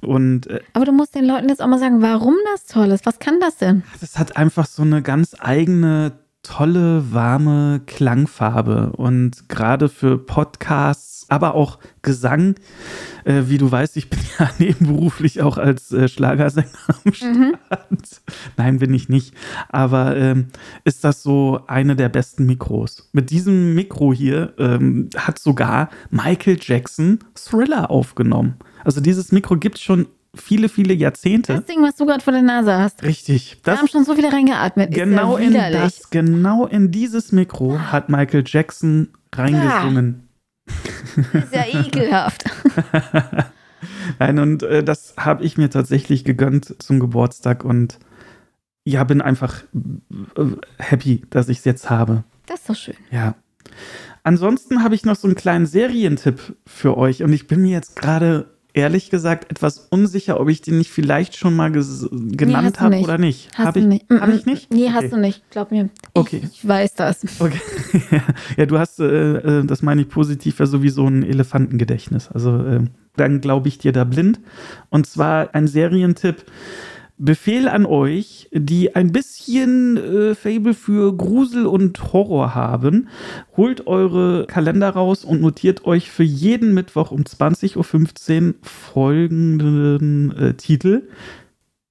Und 0.00 0.46
äh, 0.48 0.60
Aber 0.74 0.84
du 0.84 0.92
musst 0.92 1.14
den 1.14 1.24
Leuten 1.24 1.48
jetzt 1.48 1.62
auch 1.62 1.66
mal 1.66 1.78
sagen, 1.78 2.02
warum 2.02 2.34
das 2.52 2.66
toll 2.66 2.90
ist. 2.90 3.06
Was 3.06 3.18
kann 3.18 3.40
das 3.40 3.56
denn? 3.56 3.82
das 4.00 4.18
hat 4.18 4.36
einfach 4.36 4.66
so 4.66 4.82
eine 4.82 5.02
ganz 5.02 5.34
eigene, 5.38 6.12
tolle, 6.44 7.12
warme 7.12 7.80
Klangfarbe. 7.86 8.92
Und 8.92 9.48
gerade 9.48 9.88
für 9.88 10.18
Podcasts, 10.18 11.26
aber 11.28 11.54
auch 11.54 11.80
Gesang, 12.02 12.54
äh, 13.24 13.44
wie 13.46 13.58
du 13.58 13.72
weißt, 13.72 13.96
ich 13.96 14.10
bin 14.10 14.20
ja 14.38 14.50
nebenberuflich 14.58 15.42
auch 15.42 15.58
als 15.58 15.90
äh, 15.90 16.06
Schlagersänger 16.06 16.68
am 16.86 17.12
Start. 17.12 18.22
Nein, 18.56 18.78
bin 18.78 18.94
ich 18.94 19.08
nicht. 19.08 19.34
Aber 19.70 20.16
ähm, 20.16 20.48
ist 20.84 21.02
das 21.02 21.22
so 21.22 21.60
eine 21.66 21.96
der 21.96 22.10
besten 22.10 22.46
Mikros. 22.46 23.08
Mit 23.12 23.30
diesem 23.30 23.74
Mikro 23.74 24.12
hier 24.12 24.52
ähm, 24.58 25.08
hat 25.16 25.38
sogar 25.38 25.90
Michael 26.10 26.58
Jackson 26.60 27.18
Thriller 27.34 27.90
aufgenommen. 27.90 28.54
Also 28.84 29.00
dieses 29.00 29.32
Mikro 29.32 29.56
gibt 29.56 29.78
es 29.78 29.82
schon 29.82 30.06
viele, 30.34 30.68
viele 30.68 30.94
Jahrzehnte. 30.94 31.54
Das 31.54 31.64
Ding, 31.64 31.82
was 31.82 31.96
du 31.96 32.06
gerade 32.06 32.22
vor 32.22 32.32
der 32.32 32.42
Nase 32.42 32.76
hast. 32.76 33.02
Richtig. 33.02 33.58
Wir 33.62 33.72
Das 33.72 33.80
haben 33.80 33.88
schon 33.88 34.04
so 34.04 34.14
viele 34.14 34.32
reingeatmet. 34.32 34.92
Genau 34.92 35.38
ja 35.38 35.44
in 35.44 35.52
das, 35.52 36.10
genau 36.10 36.66
in 36.66 36.90
dieses 36.90 37.32
Mikro 37.32 37.78
hat 37.78 38.08
Michael 38.08 38.44
Jackson 38.46 39.08
reingesungen. 39.34 40.28
Ist 41.32 41.54
ja 41.54 41.64
ekelhaft. 41.80 42.44
Nein, 44.18 44.38
und 44.38 44.62
äh, 44.62 44.82
das 44.82 45.14
habe 45.18 45.44
ich 45.44 45.56
mir 45.58 45.70
tatsächlich 45.70 46.24
gegönnt 46.24 46.82
zum 46.82 47.00
Geburtstag 47.00 47.64
und 47.64 47.98
ja, 48.84 49.04
bin 49.04 49.20
einfach 49.20 49.62
äh, 50.36 50.44
happy, 50.78 51.22
dass 51.30 51.48
ich 51.48 51.58
es 51.58 51.64
jetzt 51.64 51.90
habe. 51.90 52.24
Das 52.46 52.60
ist 52.60 52.68
doch 52.68 52.76
schön. 52.76 52.96
Ja. 53.10 53.34
Ansonsten 54.22 54.82
habe 54.82 54.94
ich 54.94 55.04
noch 55.04 55.16
so 55.16 55.26
einen 55.26 55.36
kleinen 55.36 55.66
Serientipp 55.66 56.56
für 56.66 56.96
euch 56.96 57.22
und 57.22 57.32
ich 57.32 57.46
bin 57.46 57.62
mir 57.62 57.72
jetzt 57.72 57.96
gerade 57.96 58.53
ehrlich 58.74 59.08
gesagt 59.08 59.50
etwas 59.50 59.78
unsicher, 59.90 60.38
ob 60.40 60.48
ich 60.48 60.60
den 60.60 60.78
nicht 60.78 60.90
vielleicht 60.90 61.36
schon 61.36 61.54
mal 61.54 61.70
genannt 61.70 62.76
du 62.76 62.80
habe 62.80 62.98
oder 62.98 63.18
nicht. 63.18 63.48
Hast 63.54 63.66
Habe 63.68 63.80
du 63.80 63.86
ich 63.86 63.86
nicht? 63.86 64.10
Habe 64.10 64.32
ich 64.34 64.46
nicht? 64.46 64.72
Nee, 64.74 64.84
Okay. 64.86 64.92
hast 64.92 65.12
du 65.12 65.16
nicht. 65.16 65.50
Glaub 65.50 65.70
mir. 65.70 65.88
Okay. 66.12 66.40
Ich, 66.42 66.58
ich 66.64 66.68
weiß 66.68 66.94
das. 66.94 67.24
Okay. 67.38 67.60
ja, 68.56 68.66
du 68.66 68.78
hast, 68.78 68.98
äh, 69.00 69.04
äh, 69.60 69.64
das 69.64 69.82
meine 69.82 70.02
ich 70.02 70.08
positiv, 70.08 70.58
ja 70.58 70.66
sowieso 70.66 71.06
ein 71.06 71.22
Elefantengedächtnis. 71.22 72.28
Also 72.30 72.50
ähm, 72.50 72.90
dann 73.16 73.40
glaube 73.40 73.68
ich 73.68 73.78
dir 73.78 73.92
da 73.92 74.04
blind. 74.04 74.40
Und 74.90 75.06
zwar 75.06 75.54
ein 75.54 75.68
Serientipp. 75.68 76.44
Befehl 77.16 77.68
an 77.68 77.86
euch, 77.86 78.48
die 78.50 78.96
ein 78.96 79.12
bisschen 79.12 79.96
äh, 79.96 80.34
Fable 80.34 80.74
für 80.74 81.16
Grusel 81.16 81.64
und 81.64 82.12
Horror 82.12 82.56
haben. 82.56 83.08
Holt 83.56 83.86
eure 83.86 84.46
Kalender 84.46 84.90
raus 84.90 85.24
und 85.24 85.40
notiert 85.40 85.84
euch 85.84 86.10
für 86.10 86.24
jeden 86.24 86.74
Mittwoch 86.74 87.12
um 87.12 87.22
20.15 87.22 88.46
Uhr 88.48 88.54
folgenden 88.62 90.36
äh, 90.36 90.54
Titel. 90.54 91.08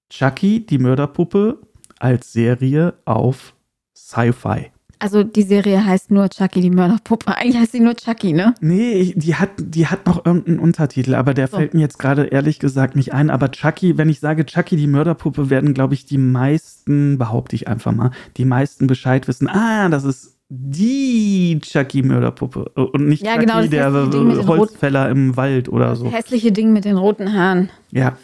Chucky, 0.10 0.66
die 0.66 0.78
Mörderpuppe, 0.78 1.60
als 2.00 2.34
Serie 2.34 2.96
auf 3.06 3.56
Sci-Fi. 3.96 4.73
Also 5.04 5.24
die 5.24 5.42
Serie 5.44 5.86
heißt 5.86 6.12
nur 6.12 6.30
Chucky, 6.30 6.62
die 6.62 6.70
Mörderpuppe. 6.70 7.36
Eigentlich 7.38 7.58
heißt 7.58 7.74
sie 7.74 7.82
nur 7.82 7.96
Chucky, 7.96 8.32
ne? 8.32 8.56
Nee, 8.62 8.94
ich- 8.94 9.14
die 9.18 9.36
hat, 9.36 9.50
die 9.60 9.88
hat 9.88 10.06
noch 10.06 10.26
irgendeinen 10.26 10.60
Untertitel, 10.60 11.14
aber 11.16 11.34
der 11.34 11.48
So. 11.50 11.58
fällt 11.58 11.74
mir 11.74 11.82
jetzt 11.82 12.00
gerade 12.00 12.24
ehrlich 12.28 12.60
gesagt 12.60 12.96
nicht 12.96 13.14
ein. 13.14 13.30
Aber 13.30 13.52
Chucky, 13.52 13.98
wenn 13.98 14.08
ich 14.08 14.22
sage 14.22 14.46
Chucky, 14.46 14.78
die 14.78 14.88
Mörderpuppe, 14.88 15.50
werden, 15.50 15.74
glaube 15.74 15.94
ich, 15.94 16.06
die 16.06 16.18
meisten, 16.18 17.18
behaupte 17.18 17.56
ich 17.58 17.68
einfach 17.68 17.92
mal, 17.92 18.12
die 18.38 18.46
meisten 18.46 18.88
Bescheid 18.88 19.28
wissen. 19.28 19.50
Ah, 19.50 19.90
das 19.90 20.06
ist 20.06 20.38
die 20.50 21.60
Chucky-Mörderpuppe 21.62 22.66
und 22.76 23.08
nicht 23.08 23.24
Ja, 23.26 23.34
Chucky, 23.34 23.46
genau, 23.46 23.60
das 23.62 23.70
der 23.70 24.48
Holzfäller 24.48 25.10
im 25.10 25.36
Wald 25.36 25.68
oder 25.68 25.96
so. 25.96 26.10
Hässliche 26.12 26.52
Ding 26.52 26.72
mit 26.74 26.86
den 26.86 26.96
roten 26.98 27.34
Haaren. 27.34 27.70
Ja. 27.92 28.18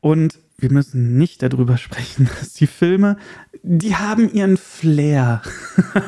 Und 0.00 0.38
wir 0.62 0.72
müssen 0.72 1.18
nicht 1.18 1.42
darüber 1.42 1.76
sprechen, 1.76 2.30
dass 2.40 2.54
die 2.54 2.66
Filme, 2.66 3.16
die 3.62 3.96
haben 3.96 4.32
ihren 4.32 4.56
Flair. 4.56 5.42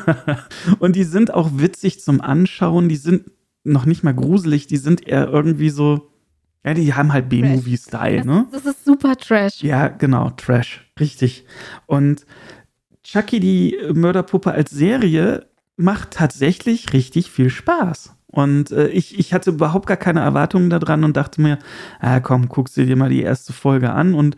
und 0.79 0.95
die 0.95 1.03
sind 1.03 1.33
auch 1.33 1.51
witzig 1.55 2.01
zum 2.01 2.21
Anschauen. 2.21 2.89
Die 2.89 2.95
sind 2.95 3.31
noch 3.63 3.85
nicht 3.85 4.03
mal 4.03 4.13
gruselig, 4.13 4.67
die 4.67 4.77
sind 4.77 5.07
eher 5.07 5.27
irgendwie 5.27 5.69
so, 5.69 6.09
ja, 6.63 6.73
die 6.73 6.93
haben 6.93 7.11
halt 7.13 7.29
B-Movie-Style, 7.29 8.17
Das, 8.17 8.25
ne? 8.25 8.47
das 8.51 8.65
ist 8.65 8.85
super 8.85 9.15
Trash. 9.15 9.61
Ja, 9.61 9.89
genau, 9.89 10.29
Trash. 10.31 10.89
Richtig. 10.99 11.45
Und 11.85 12.25
Chucky, 13.03 13.39
die 13.39 13.77
Mörderpuppe 13.93 14.51
als 14.51 14.71
Serie, 14.71 15.47
macht 15.77 16.11
tatsächlich 16.11 16.93
richtig 16.93 17.29
viel 17.29 17.49
Spaß. 17.49 18.14
Und 18.35 18.71
äh, 18.71 18.89
ich, 18.89 19.17
ich 19.17 19.33
hatte 19.33 19.51
überhaupt 19.51 19.87
gar 19.87 19.95
keine 19.95 20.19
Erwartungen 20.19 20.69
daran 20.69 21.05
und 21.05 21.15
dachte 21.15 21.41
mir, 21.41 21.57
ah, 22.01 22.19
komm, 22.19 22.49
guckst 22.49 22.75
du 22.75 22.85
dir 22.85 22.97
mal 22.97 23.09
die 23.09 23.21
erste 23.21 23.53
Folge 23.53 23.93
an. 23.93 24.13
Und 24.13 24.35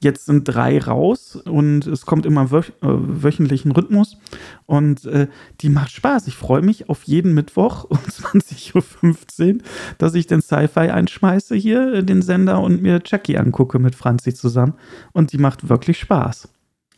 jetzt 0.00 0.24
sind 0.24 0.44
drei 0.44 0.78
raus 0.78 1.36
und 1.36 1.86
es 1.86 2.06
kommt 2.06 2.24
immer 2.24 2.50
wöch 2.50 2.70
äh, 2.80 2.86
wöchentlichen 2.88 3.72
Rhythmus. 3.72 4.16
Und 4.64 5.04
äh, 5.04 5.28
die 5.60 5.68
macht 5.68 5.92
Spaß. 5.92 6.26
Ich 6.26 6.36
freue 6.36 6.62
mich 6.62 6.88
auf 6.88 7.02
jeden 7.02 7.34
Mittwoch 7.34 7.84
um 7.90 7.98
20.15 7.98 9.56
Uhr, 9.56 9.60
dass 9.98 10.14
ich 10.14 10.26
den 10.26 10.40
Sci-Fi 10.40 10.88
einschmeiße 10.88 11.54
hier, 11.54 12.00
den 12.00 12.22
Sender, 12.22 12.62
und 12.62 12.80
mir 12.80 13.02
Chucky 13.02 13.36
angucke 13.36 13.78
mit 13.78 13.94
Franzi 13.94 14.32
zusammen. 14.32 14.72
Und 15.12 15.34
die 15.34 15.38
macht 15.38 15.68
wirklich 15.68 15.98
Spaß. 15.98 16.48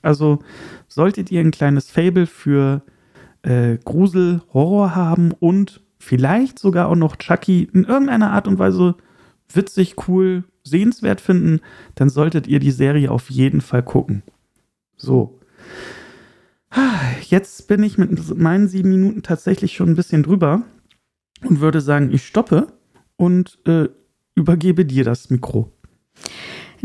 Also 0.00 0.38
solltet 0.86 1.32
ihr 1.32 1.40
ein 1.40 1.50
kleines 1.50 1.90
Fable 1.90 2.28
für 2.28 2.82
äh, 3.42 3.78
Grusel, 3.84 4.42
Horror 4.54 4.94
haben 4.94 5.32
und 5.32 5.80
vielleicht 5.98 6.58
sogar 6.58 6.88
auch 6.88 6.96
noch 6.96 7.16
Chucky 7.16 7.68
in 7.72 7.84
irgendeiner 7.84 8.32
Art 8.32 8.48
und 8.48 8.58
Weise 8.58 8.96
witzig, 9.52 10.08
cool, 10.08 10.44
sehenswert 10.64 11.20
finden, 11.20 11.60
dann 11.94 12.08
solltet 12.08 12.46
ihr 12.46 12.58
die 12.58 12.70
Serie 12.70 13.10
auf 13.10 13.30
jeden 13.30 13.60
Fall 13.60 13.82
gucken. 13.82 14.22
So. 14.96 15.40
Jetzt 17.22 17.68
bin 17.68 17.82
ich 17.82 17.96
mit 17.96 18.36
meinen 18.36 18.68
sieben 18.68 18.90
Minuten 18.90 19.22
tatsächlich 19.22 19.74
schon 19.74 19.90
ein 19.90 19.96
bisschen 19.96 20.22
drüber 20.22 20.62
und 21.42 21.60
würde 21.60 21.80
sagen, 21.80 22.10
ich 22.12 22.26
stoppe 22.26 22.72
und 23.16 23.58
äh, 23.66 23.88
übergebe 24.34 24.84
dir 24.84 25.04
das 25.04 25.30
Mikro. 25.30 25.72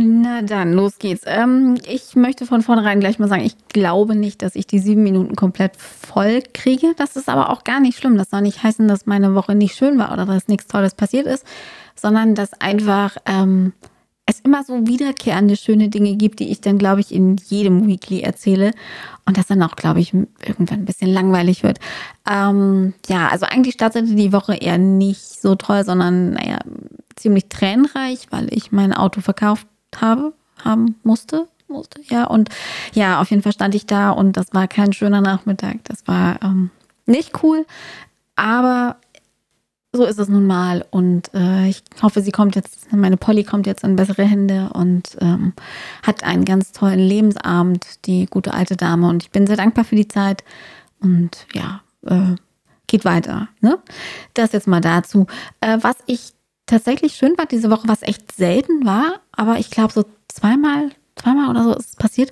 Na 0.04 0.42
dann, 0.42 0.74
los 0.74 0.98
geht's. 1.00 1.24
Ähm, 1.26 1.78
ich 1.88 2.16
möchte 2.16 2.46
von 2.46 2.62
vornherein 2.62 3.00
gleich 3.00 3.20
mal 3.20 3.28
sagen, 3.28 3.44
ich 3.44 3.56
glaube 3.70 4.16
nicht, 4.16 4.42
dass 4.42 4.56
ich 4.56 4.66
die 4.66 4.80
sieben 4.80 5.04
Minuten 5.04 5.36
komplett 5.36 5.76
voll 5.78 6.42
kriege. 6.54 6.94
Das 6.98 7.16
ist 7.16 7.30
aber 7.30 7.50
auch 7.50 7.64
gar 7.64 7.80
nicht 7.80 7.98
schlimm. 7.98 8.18
Das 8.18 8.30
soll 8.30 8.42
nicht 8.42 8.64
heißen, 8.64 8.88
dass 8.88 9.06
meine 9.06 9.36
Woche 9.36 9.56
nicht 9.56 9.76
schön 9.76 9.98
war 9.98 10.12
oder 10.12 10.26
dass 10.26 10.48
nichts 10.48 10.68
Tolles 10.68 10.96
passiert 10.96 11.28
ist, 11.28 11.46
sondern 11.96 12.36
dass 12.36 12.54
einfach 12.60 13.18
ähm, 13.26 13.74
es 14.26 14.40
immer 14.40 14.64
so 14.64 14.88
wiederkehrende 14.88 15.56
schöne 15.58 15.90
Dinge 15.90 16.16
gibt, 16.16 16.40
die 16.40 16.52
ich 16.52 16.62
dann, 16.62 16.78
glaube 16.78 17.02
ich, 17.02 17.14
in 17.14 17.38
jedem 17.38 17.88
Weekly 17.88 18.22
erzähle. 18.22 18.72
Und 19.26 19.38
das 19.38 19.48
dann 19.48 19.62
auch, 19.62 19.76
glaube 19.76 20.00
ich, 20.00 20.14
irgendwann 20.14 20.80
ein 20.80 20.86
bisschen 20.86 21.10
langweilig 21.10 21.64
wird. 21.64 21.80
Ähm, 22.30 22.94
ja, 23.08 23.28
also 23.28 23.46
eigentlich 23.46 23.76
startete 23.76 24.16
die 24.16 24.34
Woche 24.34 24.56
eher 24.56 24.78
nicht 24.78 25.22
so 25.22 25.56
toll, 25.56 25.84
sondern 25.86 26.32
naja, 26.32 26.60
ziemlich 27.16 27.50
tränenreich, 27.50 28.28
weil 28.32 28.48
ich 28.52 28.72
mein 28.72 28.94
Auto 28.94 29.22
verkauft 29.22 29.68
habe, 30.00 30.34
haben 30.64 30.96
musste, 31.04 31.48
musste, 31.68 32.02
ja. 32.10 32.26
Und 32.26 32.50
ja, 32.94 33.22
auf 33.22 33.30
jeden 33.30 33.42
Fall 33.42 33.54
stand 33.54 33.76
ich 33.76 33.86
da 33.86 34.12
und 34.12 34.38
das 34.38 34.54
war 34.54 34.68
kein 34.68 34.94
schöner 34.94 35.22
Nachmittag. 35.22 35.84
Das 35.86 36.08
war 36.08 36.42
ähm, 36.44 36.70
nicht 37.06 37.44
cool, 37.44 37.66
aber 38.36 38.98
so 39.94 40.06
ist 40.06 40.20
es 40.20 40.30
nun 40.30 40.48
mal. 40.48 40.86
Und 40.92 41.34
äh, 41.34 41.68
ich 41.68 41.84
hoffe, 42.02 42.22
sie 42.22 42.32
kommt 42.32 42.56
jetzt, 42.56 42.92
meine 42.94 43.18
Polly 43.18 43.44
kommt 43.44 43.68
jetzt 43.68 43.84
in 43.84 43.96
bessere 43.96 44.24
Hände 44.24 44.70
und 44.74 45.18
ähm, 45.20 45.54
hat 46.04 46.24
einen 46.24 46.46
ganz 46.46 46.72
tollen 46.72 47.00
Lebensabend, 47.00 48.06
die 48.06 48.26
gute 48.26 48.54
alte 48.54 48.78
Dame. 48.78 49.08
Und 49.08 49.24
ich 49.24 49.32
bin 49.32 49.48
sehr 49.48 49.58
dankbar 49.58 49.84
für 49.84 49.96
die 49.96 50.08
Zeit. 50.08 50.44
Und 51.02 51.46
ja, 51.54 51.82
äh, 52.06 52.36
geht 52.88 53.06
weiter. 53.06 53.50
Ne? 53.60 53.80
Das 54.34 54.54
jetzt 54.54 54.68
mal 54.68 54.82
dazu. 54.82 55.28
Äh, 55.60 55.80
was 55.82 55.98
ich 56.06 56.34
tatsächlich 56.72 57.14
schön 57.14 57.36
fand 57.36 57.52
diese 57.52 57.70
Woche, 57.70 57.88
was 57.88 58.02
echt 58.02 58.32
selten 58.32 58.86
war, 58.86 59.20
aber 59.32 59.60
ich 59.60 59.70
glaube 59.70 59.94
so 59.94 60.06
zweimal, 60.28 60.90
zweimal 61.16 61.50
oder 61.50 61.64
so 61.64 61.76
ist 61.76 61.90
es 61.90 61.96
passiert. 61.96 62.32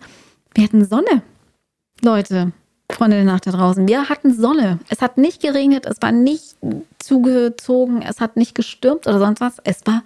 Wir 0.53 0.63
hatten 0.63 0.85
Sonne. 0.85 1.21
Leute, 2.01 2.53
Freunde 2.91 3.17
der 3.17 3.25
Nacht 3.25 3.45
da 3.45 3.51
draußen. 3.51 3.87
Wir 3.87 4.09
hatten 4.09 4.33
Sonne. 4.33 4.79
Es 4.89 5.01
hat 5.01 5.17
nicht 5.17 5.41
geregnet, 5.41 5.85
es 5.85 6.01
war 6.01 6.11
nicht 6.11 6.55
zugezogen, 6.97 8.01
es 8.01 8.21
hat 8.21 8.37
nicht 8.37 8.55
gestürmt 8.55 9.05
oder 9.07 9.19
sonst 9.19 9.41
was. 9.41 9.57
Es 9.63 9.85
war 9.85 10.03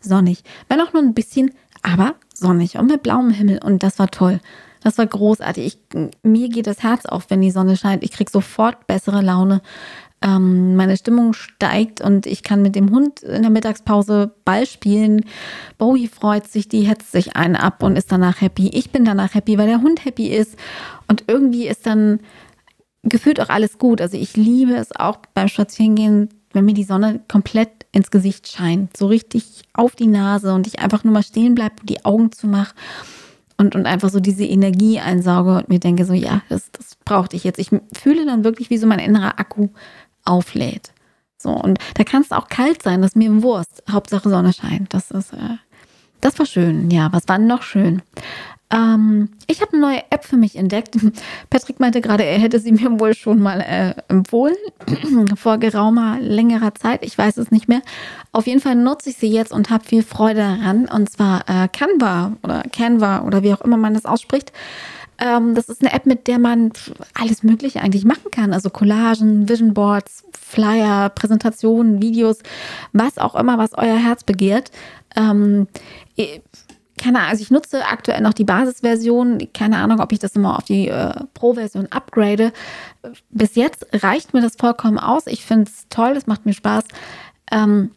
sonnig. 0.00 0.42
Wenn 0.68 0.80
auch 0.80 0.92
nur 0.92 1.02
ein 1.02 1.14
bisschen, 1.14 1.52
aber 1.82 2.16
sonnig 2.34 2.76
und 2.76 2.86
mit 2.86 3.02
blauem 3.02 3.30
Himmel. 3.30 3.60
Und 3.64 3.82
das 3.82 3.98
war 3.98 4.10
toll. 4.10 4.40
Das 4.82 4.98
war 4.98 5.06
großartig. 5.06 5.66
Ich, 5.66 5.78
mir 6.22 6.48
geht 6.48 6.66
das 6.66 6.82
Herz 6.82 7.06
auf, 7.06 7.30
wenn 7.30 7.40
die 7.40 7.50
Sonne 7.50 7.76
scheint. 7.76 8.02
Ich 8.02 8.12
kriege 8.12 8.30
sofort 8.30 8.86
bessere 8.86 9.22
Laune. 9.22 9.62
Ähm, 10.20 10.74
meine 10.74 10.96
Stimmung 10.96 11.32
steigt 11.32 12.00
und 12.00 12.26
ich 12.26 12.42
kann 12.42 12.60
mit 12.60 12.74
dem 12.74 12.90
Hund 12.90 13.22
in 13.22 13.42
der 13.42 13.50
Mittagspause 13.50 14.34
Ball 14.44 14.66
spielen. 14.66 15.24
Bowie 15.78 16.08
freut 16.08 16.48
sich, 16.48 16.68
die 16.68 16.82
hetzt 16.82 17.12
sich 17.12 17.36
einen 17.36 17.54
ab 17.54 17.82
und 17.82 17.96
ist 17.96 18.10
danach 18.10 18.40
happy. 18.40 18.68
Ich 18.68 18.90
bin 18.90 19.04
danach 19.04 19.34
happy, 19.34 19.58
weil 19.58 19.68
der 19.68 19.80
Hund 19.80 20.04
happy 20.04 20.28
ist. 20.28 20.56
Und 21.06 21.24
irgendwie 21.28 21.68
ist 21.68 21.86
dann 21.86 22.20
gefühlt 23.04 23.40
auch 23.40 23.48
alles 23.48 23.78
gut. 23.78 24.00
Also 24.00 24.16
ich 24.16 24.36
liebe 24.36 24.74
es 24.74 24.94
auch 24.94 25.18
beim 25.34 25.48
Spazierengehen, 25.48 26.30
wenn 26.52 26.64
mir 26.64 26.74
die 26.74 26.84
Sonne 26.84 27.20
komplett 27.28 27.86
ins 27.92 28.10
Gesicht 28.10 28.48
scheint, 28.48 28.96
so 28.96 29.06
richtig 29.06 29.62
auf 29.72 29.94
die 29.94 30.06
Nase 30.06 30.52
und 30.54 30.66
ich 30.66 30.80
einfach 30.80 31.04
nur 31.04 31.12
mal 31.12 31.22
stehen 31.22 31.54
bleibe 31.54 31.76
und 31.80 31.90
die 31.90 32.04
Augen 32.04 32.32
zumache 32.32 32.74
und, 33.58 33.74
und 33.74 33.86
einfach 33.86 34.08
so 34.08 34.20
diese 34.20 34.44
Energie 34.44 34.98
einsauge 35.00 35.56
und 35.56 35.68
mir 35.68 35.80
denke 35.80 36.04
so, 36.04 36.14
ja, 36.14 36.42
das, 36.48 36.70
das 36.72 36.96
brauchte 37.04 37.36
ich 37.36 37.44
jetzt. 37.44 37.58
Ich 37.58 37.70
fühle 37.92 38.24
dann 38.24 38.44
wirklich, 38.44 38.70
wie 38.70 38.78
so 38.78 38.86
mein 38.86 39.00
innerer 39.00 39.38
Akku 39.38 39.68
auflädt. 40.28 40.92
So, 41.36 41.50
und 41.50 41.78
da 41.94 42.04
kann 42.04 42.22
es 42.22 42.32
auch 42.32 42.48
kalt 42.48 42.82
sein, 42.82 43.00
das 43.00 43.12
ist 43.12 43.16
mir 43.16 43.42
Wurst. 43.42 43.82
Hauptsache 43.90 44.28
Sonne 44.28 44.52
scheint. 44.52 44.92
Das 44.92 45.10
ist, 45.10 45.32
äh, 45.32 45.58
das 46.20 46.38
war 46.38 46.46
schön. 46.46 46.90
Ja, 46.90 47.12
was 47.12 47.28
war 47.28 47.38
noch 47.38 47.62
schön? 47.62 48.02
Ähm, 48.70 49.30
ich 49.46 49.62
habe 49.62 49.72
eine 49.72 49.80
neue 49.80 50.02
App 50.10 50.24
für 50.24 50.36
mich 50.36 50.56
entdeckt. 50.56 50.96
Patrick 51.50 51.80
meinte 51.80 52.00
gerade, 52.00 52.24
er 52.24 52.38
hätte 52.38 52.60
sie 52.60 52.72
mir 52.72 53.00
wohl 53.00 53.14
schon 53.14 53.40
mal 53.40 53.60
äh, 53.60 53.94
empfohlen. 54.08 54.56
Vor 55.36 55.58
geraumer, 55.58 56.18
längerer 56.20 56.74
Zeit. 56.74 57.04
Ich 57.04 57.16
weiß 57.16 57.38
es 57.38 57.50
nicht 57.50 57.68
mehr. 57.68 57.82
Auf 58.32 58.46
jeden 58.46 58.60
Fall 58.60 58.74
nutze 58.74 59.10
ich 59.10 59.16
sie 59.16 59.30
jetzt 59.30 59.52
und 59.52 59.70
habe 59.70 59.84
viel 59.84 60.02
Freude 60.02 60.40
daran. 60.40 60.86
Und 60.86 61.08
zwar 61.08 61.48
äh, 61.48 61.68
Canva 61.68 62.32
oder 62.42 62.62
Canva 62.72 63.22
oder 63.22 63.42
wie 63.42 63.54
auch 63.54 63.62
immer 63.62 63.76
man 63.76 63.94
das 63.94 64.04
ausspricht. 64.04 64.52
Ähm, 65.18 65.54
das 65.54 65.68
ist 65.68 65.82
eine 65.82 65.92
App, 65.92 66.06
mit 66.06 66.26
der 66.26 66.38
man 66.38 66.72
alles 67.14 67.42
Mögliche 67.42 67.80
eigentlich 67.80 68.04
machen 68.04 68.30
kann. 68.30 68.52
Also 68.52 68.70
Collagen, 68.70 69.48
Vision 69.48 69.74
Boards, 69.74 70.24
Flyer, 70.32 71.08
Präsentationen, 71.10 72.00
Videos, 72.00 72.38
was 72.92 73.18
auch 73.18 73.34
immer, 73.34 73.58
was 73.58 73.74
euer 73.74 73.96
Herz 73.96 74.24
begehrt. 74.24 74.70
Ähm, 75.16 75.66
keine 76.98 77.18
Ahnung, 77.18 77.30
also 77.30 77.42
ich 77.42 77.50
nutze 77.50 77.84
aktuell 77.86 78.20
noch 78.20 78.34
die 78.34 78.44
Basisversion. 78.44 79.48
Keine 79.54 79.78
Ahnung, 79.78 80.00
ob 80.00 80.12
ich 80.12 80.18
das 80.18 80.36
immer 80.36 80.58
auf 80.58 80.64
die 80.64 80.88
äh, 80.88 81.14
Pro-Version 81.34 81.86
upgrade. 81.90 82.52
Bis 83.30 83.54
jetzt 83.54 83.86
reicht 83.92 84.34
mir 84.34 84.42
das 84.42 84.56
vollkommen 84.56 84.98
aus. 84.98 85.26
Ich 85.26 85.44
finde 85.44 85.70
es 85.70 85.86
toll, 85.88 86.14
es 86.16 86.26
macht 86.26 86.44
mir 86.44 86.52
Spaß. 86.52 86.84
Ähm, 87.50 87.92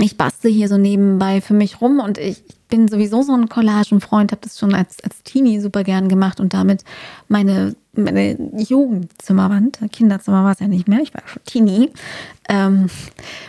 ich 0.00 0.16
bastel 0.16 0.50
hier 0.50 0.68
so 0.68 0.78
nebenbei 0.78 1.40
für 1.40 1.54
mich 1.54 1.80
rum 1.80 2.00
und 2.00 2.18
ich 2.18 2.42
bin 2.68 2.88
sowieso 2.88 3.22
so 3.22 3.34
ein 3.34 3.48
Collagenfreund, 3.48 4.32
habe 4.32 4.42
das 4.42 4.58
schon 4.58 4.74
als, 4.74 5.02
als 5.02 5.22
Teenie 5.22 5.60
super 5.60 5.84
gern 5.84 6.08
gemacht 6.08 6.40
und 6.40 6.54
damit 6.54 6.84
meine 7.28 7.74
meine 7.94 8.36
Jugendzimmerwand, 8.56 9.80
Kinderzimmer 9.92 10.44
war 10.44 10.52
es 10.52 10.60
ja 10.60 10.68
nicht 10.68 10.86
mehr, 10.86 11.00
ich 11.00 11.12
war 11.14 11.22
schon 11.26 11.44
Teenie, 11.44 11.90
ähm, 12.48 12.86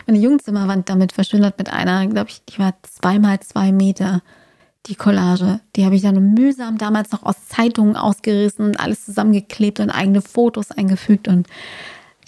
meine 0.06 0.18
Jugendzimmerwand 0.18 0.88
damit 0.88 1.12
verschönert 1.12 1.56
mit 1.56 1.72
einer, 1.72 2.06
glaube 2.08 2.30
ich, 2.30 2.42
die 2.46 2.58
war 2.58 2.74
zweimal 2.82 3.38
zwei 3.40 3.70
Meter, 3.70 4.22
die 4.86 4.94
Collage. 4.94 5.60
Die 5.76 5.84
habe 5.84 5.94
ich 5.94 6.02
dann 6.02 6.34
mühsam 6.34 6.78
damals 6.78 7.12
noch 7.12 7.22
aus 7.22 7.48
Zeitungen 7.48 7.96
ausgerissen 7.96 8.64
und 8.64 8.80
alles 8.80 9.04
zusammengeklebt 9.04 9.80
und 9.80 9.90
eigene 9.90 10.22
Fotos 10.22 10.70
eingefügt 10.70 11.28
und 11.28 11.46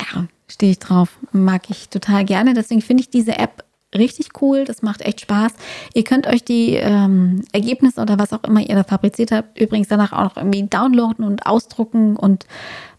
ja, 0.00 0.26
stehe 0.48 0.72
ich 0.72 0.78
drauf, 0.78 1.18
mag 1.32 1.70
ich 1.70 1.88
total 1.88 2.24
gerne. 2.24 2.54
Deswegen 2.54 2.82
finde 2.82 3.02
ich 3.02 3.10
diese 3.10 3.38
App 3.38 3.64
richtig 3.94 4.28
cool. 4.40 4.64
Das 4.64 4.82
macht 4.82 5.02
echt 5.02 5.20
Spaß. 5.22 5.52
Ihr 5.94 6.04
könnt 6.04 6.26
euch 6.26 6.44
die 6.44 6.74
ähm, 6.74 7.44
Ergebnisse 7.52 8.00
oder 8.00 8.18
was 8.18 8.32
auch 8.32 8.44
immer 8.44 8.60
ihr 8.60 8.74
da 8.74 8.84
fabriziert 8.84 9.32
habt, 9.32 9.58
übrigens 9.60 9.88
danach 9.88 10.12
auch 10.12 10.24
noch 10.24 10.36
irgendwie 10.36 10.62
downloaden 10.64 11.24
und 11.24 11.46
ausdrucken 11.46 12.16
und 12.16 12.46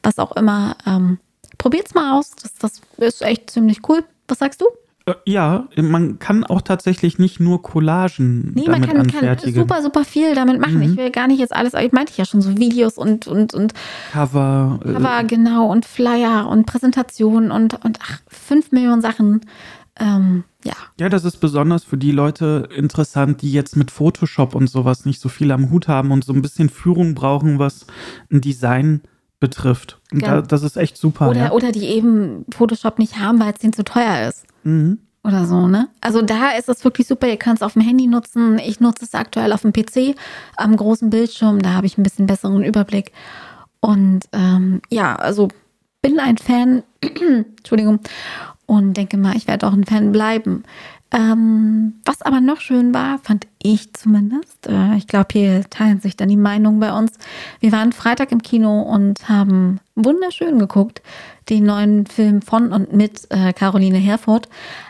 was 0.04 0.20
auch 0.20 0.34
immer. 0.36 0.76
Ähm, 0.86 1.20
probiert's 1.58 1.94
mal 1.94 2.18
aus. 2.20 2.32
Das, 2.42 2.54
das 2.56 2.82
ist 2.98 3.22
echt 3.22 3.50
ziemlich 3.50 3.80
cool. 3.90 4.04
Was 4.28 4.40
sagst 4.40 4.62
du? 4.62 4.66
Äh, 5.06 5.16
Ja, 5.26 5.68
man 5.76 6.20
kann 6.20 6.44
auch 6.46 6.62
tatsächlich 6.62 7.20
nicht 7.20 7.40
nur 7.40 7.62
Collagen 7.62 8.54
Nee, 8.54 8.64
man 8.68 8.82
damit 8.82 8.88
kann, 8.88 9.08
kann 9.08 9.16
anfertigen. 9.20 9.56
super, 9.56 9.82
super 9.82 10.06
viel 10.06 10.34
damit 10.36 10.60
machen. 10.62 10.82
Ich 10.82 10.96
will 10.96 11.10
gar 11.12 11.28
nicht 11.28 11.40
jetzt 11.40 11.54
alles, 11.56 11.74
ich 11.74 11.92
meinte 11.92 12.14
ja 12.16 12.26
schon 12.26 12.42
so 12.42 12.58
Videos 12.58 12.98
und, 12.98 13.28
und, 13.28 13.54
und 13.54 13.74
Cover. 14.12 14.80
äh, 14.86 14.94
Cover, 14.94 15.24
genau, 15.26 15.72
und 15.72 15.86
Flyer 15.86 16.48
und 16.48 16.66
Präsentationen 16.66 17.52
und, 17.52 17.84
und 17.84 18.00
ach, 18.02 18.22
fünf 18.28 18.72
Millionen 18.72 19.02
Sachen. 19.02 19.42
Ähm, 20.00 20.44
ja, 20.64 20.74
Ja, 21.00 21.10
das 21.10 21.26
ist 21.26 21.38
besonders 21.38 21.84
für 21.84 21.98
die 21.98 22.12
Leute 22.12 22.70
interessant, 22.76 23.42
die 23.42 23.52
jetzt 23.52 23.76
mit 23.76 23.92
Photoshop 23.92 24.56
und 24.56 24.68
sowas 24.68 25.06
nicht 25.06 25.22
so 25.22 25.30
viel 25.30 25.52
am 25.52 25.70
Hut 25.72 25.88
haben 25.88 26.12
und 26.12 26.24
so 26.24 26.34
ein 26.34 26.42
bisschen 26.42 26.70
Führung 26.70 27.16
brauchen, 27.16 27.60
was 27.60 27.86
ein 28.32 28.42
Design 28.42 29.02
betrifft. 29.40 30.00
Gern. 30.10 30.22
da, 30.22 30.42
das 30.42 30.64
ist 30.64 30.78
echt 30.78 30.98
super. 30.98 31.30
oder, 31.30 31.40
ja. 31.40 31.52
oder 31.52 31.72
die 31.72 31.86
eben 31.86 32.46
Photoshop 32.52 32.98
nicht 33.00 33.20
haben, 33.20 33.40
weil 33.40 33.54
es 33.54 33.60
denen 33.60 33.74
zu 33.74 33.84
teuer 33.84 34.30
ist. 34.30 34.46
Mhm. 34.64 35.00
Oder 35.26 35.46
so, 35.46 35.68
ne? 35.68 35.88
Also 36.02 36.22
da 36.22 36.52
ist 36.52 36.68
es 36.68 36.84
wirklich 36.84 37.08
super. 37.08 37.28
Ihr 37.28 37.38
könnt 37.38 37.58
es 37.58 37.62
auf 37.62 37.74
dem 37.74 37.82
Handy 37.82 38.08
nutzen. 38.08 38.60
Ich 38.60 38.82
nutze 38.82 39.06
es 39.06 39.14
aktuell 39.14 39.54
auf 39.54 39.62
dem 39.62 39.72
PC 39.72 40.16
am 40.58 40.76
großen 40.76 41.10
Bildschirm. 41.10 41.62
Da 41.62 41.74
habe 41.74 41.88
ich 41.88 41.98
ein 41.98 42.04
bisschen 42.04 42.26
besseren 42.26 42.64
Überblick. 42.64 43.14
Und 43.80 44.22
ähm, 44.34 44.82
ja, 44.90 45.16
also 45.16 45.48
bin 46.02 46.20
ein 46.20 46.38
Fan, 46.38 46.84
Entschuldigung, 47.02 48.00
und 48.66 48.94
denke 48.96 49.18
mal, 49.18 49.36
ich 49.36 49.48
werde 49.48 49.68
auch 49.68 49.74
ein 49.74 49.86
Fan 49.86 50.12
bleiben. 50.12 50.64
Ähm, 51.14 51.94
was 52.06 52.24
aber 52.24 52.42
noch 52.42 52.60
schön 52.60 52.92
war, 52.92 53.20
fand 53.20 53.46
ich 53.62 53.94
zumindest, 53.94 54.66
äh, 54.68 54.96
ich 54.96 55.06
glaube, 55.06 55.28
hier 55.32 55.64
teilen 55.70 56.02
sich 56.02 56.18
dann 56.18 56.28
die 56.28 56.38
Meinungen 56.38 56.80
bei 56.80 56.92
uns. 56.92 57.14
Wir 57.60 57.72
waren 57.72 57.92
Freitag 57.92 58.32
im 58.32 58.42
Kino 58.42 58.82
und 58.82 59.30
haben 59.30 59.80
wunderschön 59.94 60.58
geguckt, 60.58 61.04
den 61.50 61.66
neuen 61.66 62.08
Film 62.08 62.42
von 62.42 62.74
und 62.74 62.94
mit 62.94 63.28
äh, 63.30 63.54
Caroline 63.54 64.00
Herfurth. 64.00 64.50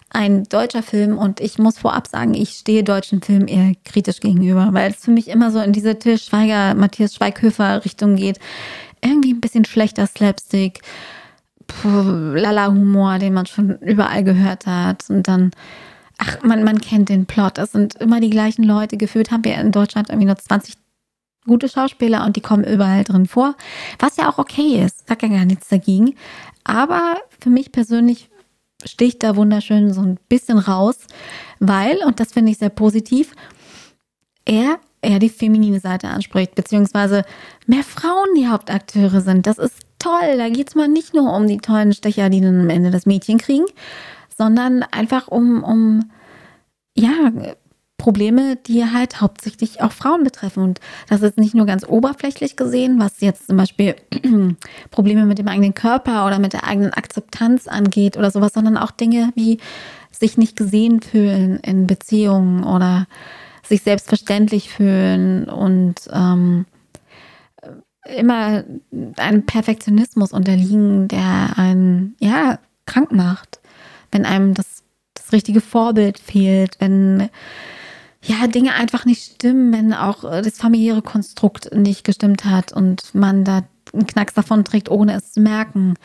Ein 0.09 0.45
deutscher 0.45 0.81
Film 0.81 1.17
und 1.17 1.41
ich 1.41 1.57
muss 1.57 1.77
vorab 1.77 2.07
sagen, 2.07 2.35
ich 2.35 2.51
stehe 2.51 2.85
deutschen 2.85 3.21
Filmen 3.21 3.49
eher 3.49 3.73
kritisch 3.83 4.21
gegenüber, 4.21 4.69
weil 4.71 4.91
es 4.91 5.03
für 5.03 5.11
mich 5.11 5.27
immer 5.27 5.51
so 5.51 5.59
in 5.59 5.73
diese 5.73 5.99
Till 5.99 6.17
Schweiger, 6.17 6.73
Matthias 6.73 7.15
Schweighöfer 7.15 7.83
Richtung 7.83 8.15
geht. 8.15 8.39
Irgendwie 9.01 9.33
ein 9.33 9.41
bisschen 9.41 9.65
schlechter 9.65 10.07
Slapstick, 10.07 10.79
Lala-Humor, 11.89 13.19
den 13.19 13.33
man 13.33 13.45
schon 13.45 13.77
überall 13.79 14.23
gehört 14.23 14.65
hat. 14.65 15.09
Und 15.09 15.27
dann, 15.27 15.51
ach, 16.17 16.41
man, 16.43 16.63
man 16.63 16.79
kennt 16.81 17.09
den 17.09 17.25
Plot. 17.25 17.57
Es 17.57 17.71
sind 17.71 17.95
immer 17.95 18.19
die 18.19 18.29
gleichen 18.29 18.63
Leute. 18.63 18.97
Gefühlt 18.97 19.31
haben 19.31 19.43
wir 19.45 19.55
in 19.55 19.71
Deutschland 19.71 20.09
irgendwie 20.09 20.27
nur 20.27 20.37
20 20.37 20.75
gute 21.45 21.67
Schauspieler 21.67 22.25
und 22.25 22.35
die 22.35 22.41
kommen 22.41 22.63
überall 22.63 23.03
drin 23.03 23.25
vor. 23.25 23.55
Was 23.99 24.17
ja 24.17 24.29
auch 24.29 24.37
okay 24.37 24.83
ist. 24.83 25.07
Sag 25.07 25.23
ja 25.23 25.29
gar 25.29 25.45
nichts 25.45 25.67
dagegen. 25.67 26.15
Aber 26.63 27.17
für 27.39 27.49
mich 27.49 27.71
persönlich 27.71 28.29
sticht 28.85 29.23
da 29.23 29.35
wunderschön 29.35 29.93
so 29.93 30.01
ein 30.01 30.19
bisschen 30.29 30.59
raus, 30.59 30.97
weil, 31.59 31.97
und 32.05 32.19
das 32.19 32.33
finde 32.33 32.51
ich 32.51 32.57
sehr 32.57 32.69
positiv, 32.69 33.33
er 34.45 34.79
eher 35.01 35.19
die 35.19 35.29
feminine 35.29 35.79
Seite 35.79 36.07
anspricht, 36.07 36.55
beziehungsweise 36.55 37.23
mehr 37.67 37.83
Frauen 37.83 38.29
die 38.35 38.47
Hauptakteure 38.47 39.21
sind. 39.21 39.45
Das 39.45 39.57
ist 39.57 39.79
toll. 40.03 40.37
Da 40.37 40.49
geht 40.49 40.69
es 40.69 40.75
mal 40.75 40.87
nicht 40.87 41.13
nur 41.13 41.33
um 41.33 41.47
die 41.47 41.57
tollen 41.57 41.93
Stecher, 41.93 42.29
die 42.29 42.41
dann 42.41 42.61
am 42.61 42.69
Ende 42.69 42.91
das 42.91 43.05
Mädchen 43.05 43.37
kriegen, 43.37 43.65
sondern 44.37 44.83
einfach 44.83 45.27
um, 45.27 45.63
um 45.63 46.11
ja, 46.95 47.31
Probleme, 47.97 48.57
die 48.57 48.83
halt 48.83 49.21
hauptsächlich 49.21 49.81
auch 49.81 49.93
Frauen 49.93 50.25
betreffen. 50.25 50.61
Und 50.61 50.81
das 51.07 51.21
ist 51.21 51.37
nicht 51.37 51.55
nur 51.55 51.65
ganz 51.65 51.85
oberflächlich 51.87 52.57
gesehen, 52.57 52.99
was 52.99 53.21
jetzt 53.21 53.47
zum 53.47 53.55
Beispiel 53.55 53.95
Probleme 54.91 55.25
mit 55.25 55.37
dem 55.37 55.47
eigenen 55.47 55.73
Körper 55.73 56.27
oder 56.27 56.37
mit 56.37 56.51
der 56.51 56.65
eigenen 56.65 56.91
Akzeptanz 56.91 57.67
angeht 57.67 58.17
oder 58.17 58.29
sowas, 58.29 58.51
sondern 58.53 58.77
auch 58.77 58.91
Dinge 58.91 59.31
wie 59.35 59.59
sich 60.11 60.37
nicht 60.37 60.57
gesehen 60.57 61.01
fühlen 61.01 61.59
in 61.61 61.87
Beziehungen 61.87 62.63
oder 62.65 63.07
sich 63.65 63.83
selbstverständlich 63.83 64.69
fühlen 64.69 65.49
und 65.49 65.95
ähm, 66.11 66.65
immer 68.05 68.63
einem 69.17 69.45
Perfektionismus 69.45 70.31
unterliegen, 70.31 71.07
der 71.07 71.53
einen 71.57 72.15
ja 72.19 72.59
krank 72.85 73.11
macht, 73.11 73.59
wenn 74.11 74.25
einem 74.25 74.53
das, 74.53 74.83
das 75.13 75.31
richtige 75.31 75.61
Vorbild 75.61 76.19
fehlt, 76.19 76.75
wenn 76.79 77.29
ja 78.21 78.47
Dinge 78.47 78.73
einfach 78.73 79.05
nicht 79.05 79.33
stimmen, 79.35 79.73
wenn 79.73 79.93
auch 79.93 80.23
das 80.23 80.57
familiäre 80.57 81.01
Konstrukt 81.01 81.73
nicht 81.73 82.03
gestimmt 82.03 82.45
hat 82.45 82.71
und 82.71 83.13
man 83.13 83.43
da 83.43 83.63
einen 83.93 84.07
Knacks 84.07 84.33
davon 84.33 84.63
trägt, 84.63 84.89
ohne 84.89 85.15
es 85.15 85.33
zu 85.33 85.41
merken. 85.41 85.95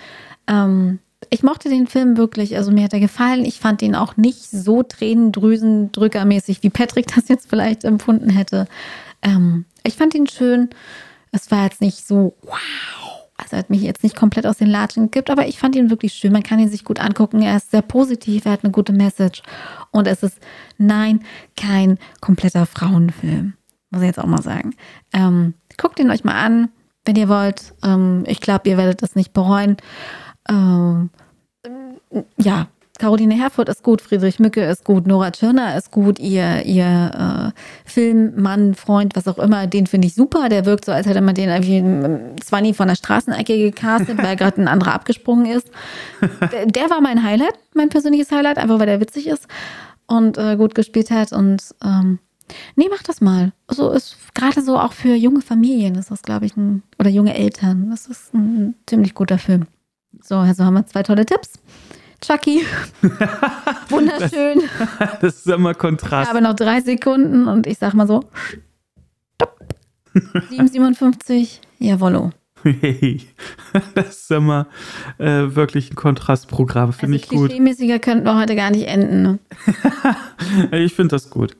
Ähm, 0.46 0.98
ich 1.30 1.42
mochte 1.42 1.68
den 1.68 1.86
Film 1.86 2.16
wirklich, 2.16 2.56
also 2.56 2.70
mir 2.70 2.84
hat 2.84 2.92
er 2.92 3.00
gefallen. 3.00 3.44
Ich 3.44 3.60
fand 3.60 3.82
ihn 3.82 3.94
auch 3.94 4.16
nicht 4.16 4.50
so 4.50 4.82
tränendrüsendrückermäßig, 4.82 6.62
wie 6.62 6.70
Patrick 6.70 7.06
das 7.14 7.28
jetzt 7.28 7.48
vielleicht 7.48 7.84
empfunden 7.84 8.30
hätte. 8.30 8.66
Ähm, 9.22 9.64
ich 9.84 9.94
fand 9.94 10.14
ihn 10.14 10.26
schön. 10.26 10.70
Es 11.32 11.50
war 11.50 11.64
jetzt 11.64 11.80
nicht 11.80 12.06
so, 12.06 12.36
wow. 12.42 13.18
Also 13.36 13.54
er 13.54 13.60
hat 13.60 13.70
mich 13.70 13.82
jetzt 13.82 14.02
nicht 14.02 14.16
komplett 14.16 14.46
aus 14.46 14.58
den 14.58 14.68
Latschen 14.68 15.04
gekippt, 15.04 15.30
aber 15.30 15.46
ich 15.46 15.58
fand 15.60 15.76
ihn 15.76 15.90
wirklich 15.90 16.12
schön. 16.12 16.32
Man 16.32 16.42
kann 16.42 16.58
ihn 16.58 16.68
sich 16.68 16.84
gut 16.84 16.98
angucken. 16.98 17.40
Er 17.40 17.56
ist 17.56 17.70
sehr 17.70 17.82
positiv, 17.82 18.44
er 18.44 18.52
hat 18.52 18.64
eine 18.64 18.72
gute 18.72 18.92
Message. 18.92 19.42
Und 19.92 20.08
es 20.08 20.24
ist, 20.24 20.40
nein, 20.76 21.20
kein 21.56 21.98
kompletter 22.20 22.66
Frauenfilm. 22.66 23.54
Muss 23.90 24.02
ich 24.02 24.08
jetzt 24.08 24.18
auch 24.18 24.26
mal 24.26 24.42
sagen. 24.42 24.74
Ähm, 25.12 25.54
guckt 25.76 26.00
ihn 26.00 26.10
euch 26.10 26.24
mal 26.24 26.34
an, 26.34 26.70
wenn 27.04 27.14
ihr 27.14 27.28
wollt. 27.28 27.74
Ähm, 27.84 28.24
ich 28.26 28.40
glaube, 28.40 28.68
ihr 28.68 28.76
werdet 28.76 29.02
das 29.02 29.14
nicht 29.14 29.32
bereuen. 29.32 29.76
Ähm, 30.48 31.10
ja, 32.36 32.66
Caroline 32.98 33.34
Herfurth 33.34 33.68
ist 33.68 33.82
gut, 33.82 34.02
Friedrich 34.02 34.38
Mücke 34.38 34.64
ist 34.64 34.84
gut, 34.84 35.06
Nora 35.06 35.30
Tschirner 35.30 35.76
ist 35.76 35.90
gut, 35.90 36.18
ihr, 36.18 36.64
ihr 36.64 37.52
äh, 37.54 37.88
Filmmann, 37.88 38.74
Freund, 38.74 39.14
was 39.16 39.28
auch 39.28 39.38
immer, 39.38 39.66
den 39.66 39.86
finde 39.86 40.08
ich 40.08 40.14
super. 40.14 40.48
Der 40.48 40.66
wirkt 40.66 40.84
so, 40.84 40.92
als 40.92 41.06
hätte 41.06 41.20
man 41.20 41.34
den 41.34 41.48
irgendwie 41.48 42.40
Zwanni 42.40 42.74
von 42.74 42.88
der 42.88 42.96
Straßenecke 42.96 43.56
gecastet, 43.56 44.18
weil 44.22 44.36
gerade 44.36 44.60
ein 44.60 44.68
anderer 44.68 44.94
abgesprungen 44.94 45.46
ist. 45.46 45.70
Der, 46.52 46.66
der 46.66 46.90
war 46.90 47.00
mein 47.00 47.22
Highlight, 47.22 47.54
mein 47.74 47.88
persönliches 47.88 48.30
Highlight, 48.30 48.58
einfach 48.58 48.78
weil 48.78 48.86
der 48.86 49.00
witzig 49.00 49.28
ist 49.28 49.46
und 50.06 50.36
äh, 50.36 50.56
gut 50.56 50.74
gespielt 50.74 51.10
hat. 51.10 51.32
Und 51.32 51.62
ähm, 51.84 52.18
nee, 52.74 52.88
mach 52.90 53.02
das 53.04 53.20
mal. 53.20 53.52
So 53.70 53.90
ist 53.90 54.16
gerade 54.34 54.62
so 54.62 54.78
auch 54.78 54.92
für 54.92 55.14
junge 55.14 55.42
Familien 55.42 55.94
ist 55.94 56.10
das, 56.10 56.22
glaube 56.22 56.46
ich, 56.46 56.56
ein, 56.56 56.82
oder 56.98 57.10
junge 57.10 57.34
Eltern. 57.34 57.90
Das 57.90 58.06
ist 58.06 58.34
ein 58.34 58.74
ziemlich 58.86 59.14
guter 59.14 59.38
Film. 59.38 59.66
So, 60.20 60.36
also 60.36 60.64
haben 60.64 60.74
wir 60.74 60.86
zwei 60.86 61.02
tolle 61.02 61.26
Tipps. 61.26 61.52
Chucky. 62.20 62.62
Wunderschön. 63.88 64.62
Das 65.20 65.36
ist 65.36 65.46
immer 65.46 65.70
Ich 65.72 65.78
Kontrast. 65.78 66.28
habe 66.28 66.40
noch 66.42 66.54
drei 66.54 66.80
Sekunden 66.80 67.46
und 67.46 67.66
ich 67.66 67.78
sag 67.78 67.94
mal 67.94 68.06
so. 68.06 68.24
Stopp. 69.36 69.58
7,57. 70.14 71.60
Jawollo. 71.78 72.32
Hey, 72.64 73.20
das 73.94 74.22
ist 74.22 74.30
immer 74.32 74.66
äh, 75.18 75.54
wirklich 75.54 75.92
ein 75.92 75.94
Kontrastprogramm, 75.94 76.92
finde 76.92 77.14
Also 77.18 77.24
ich 77.24 77.28
gut. 77.30 77.48
klischeemäßiger 77.50 78.00
könnten 78.00 78.24
wir 78.24 78.36
heute 78.36 78.56
gar 78.56 78.70
nicht 78.72 78.88
enden. 78.88 79.22
Ne? 79.22 79.38
Ich 80.78 80.94
finde 80.94 81.14
das 81.14 81.30
gut. 81.30 81.56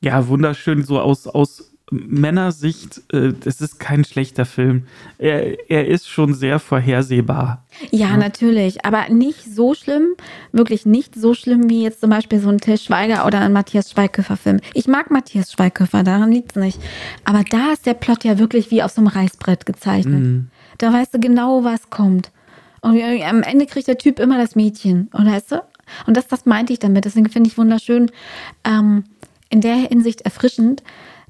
Ja, 0.00 0.28
wunderschön, 0.28 0.82
so 0.82 0.98
aus, 0.98 1.26
aus 1.26 1.69
Männersicht, 1.90 3.02
äh, 3.12 3.32
das 3.32 3.60
ist 3.60 3.80
kein 3.80 4.04
schlechter 4.04 4.46
Film. 4.46 4.84
Er, 5.18 5.68
er 5.68 5.88
ist 5.88 6.08
schon 6.08 6.34
sehr 6.34 6.58
vorhersehbar. 6.58 7.64
Ja, 7.90 8.16
natürlich. 8.16 8.84
Aber 8.84 9.08
nicht 9.08 9.52
so 9.52 9.74
schlimm. 9.74 10.14
Wirklich 10.52 10.86
nicht 10.86 11.14
so 11.14 11.34
schlimm 11.34 11.68
wie 11.68 11.82
jetzt 11.82 12.00
zum 12.00 12.10
Beispiel 12.10 12.38
so 12.40 12.48
ein 12.48 12.58
Till 12.58 12.78
Schweiger 12.78 13.26
oder 13.26 13.40
ein 13.40 13.52
Matthias 13.52 13.90
Schweighöfer-Film. 13.90 14.60
Ich 14.74 14.86
mag 14.86 15.10
Matthias 15.10 15.52
Schweighöfer, 15.52 16.04
daran 16.04 16.30
liegt 16.30 16.52
es 16.52 16.62
nicht. 16.62 16.80
Aber 17.24 17.42
da 17.48 17.72
ist 17.72 17.86
der 17.86 17.94
Plot 17.94 18.24
ja 18.24 18.38
wirklich 18.38 18.70
wie 18.70 18.82
auf 18.82 18.92
so 18.92 19.00
einem 19.00 19.08
Reißbrett 19.08 19.66
gezeichnet. 19.66 20.44
Da 20.78 20.92
weißt 20.92 21.14
du 21.14 21.20
genau, 21.20 21.64
was 21.64 21.90
kommt. 21.90 22.30
Und 22.82 23.00
am 23.02 23.42
Ende 23.42 23.66
kriegt 23.66 23.88
der 23.88 23.98
Typ 23.98 24.18
immer 24.18 24.38
das 24.38 24.56
Mädchen. 24.56 25.08
Und 25.12 25.26
weißt 25.26 25.52
du? 25.52 25.62
Und 26.06 26.16
das, 26.16 26.28
das 26.28 26.46
meinte 26.46 26.72
ich 26.72 26.78
damit. 26.78 27.04
Deswegen 27.04 27.28
finde 27.28 27.50
ich 27.50 27.58
wunderschön, 27.58 28.10
ähm, 28.64 29.04
in 29.50 29.60
der 29.60 29.74
Hinsicht 29.74 30.22
erfrischend, 30.22 30.82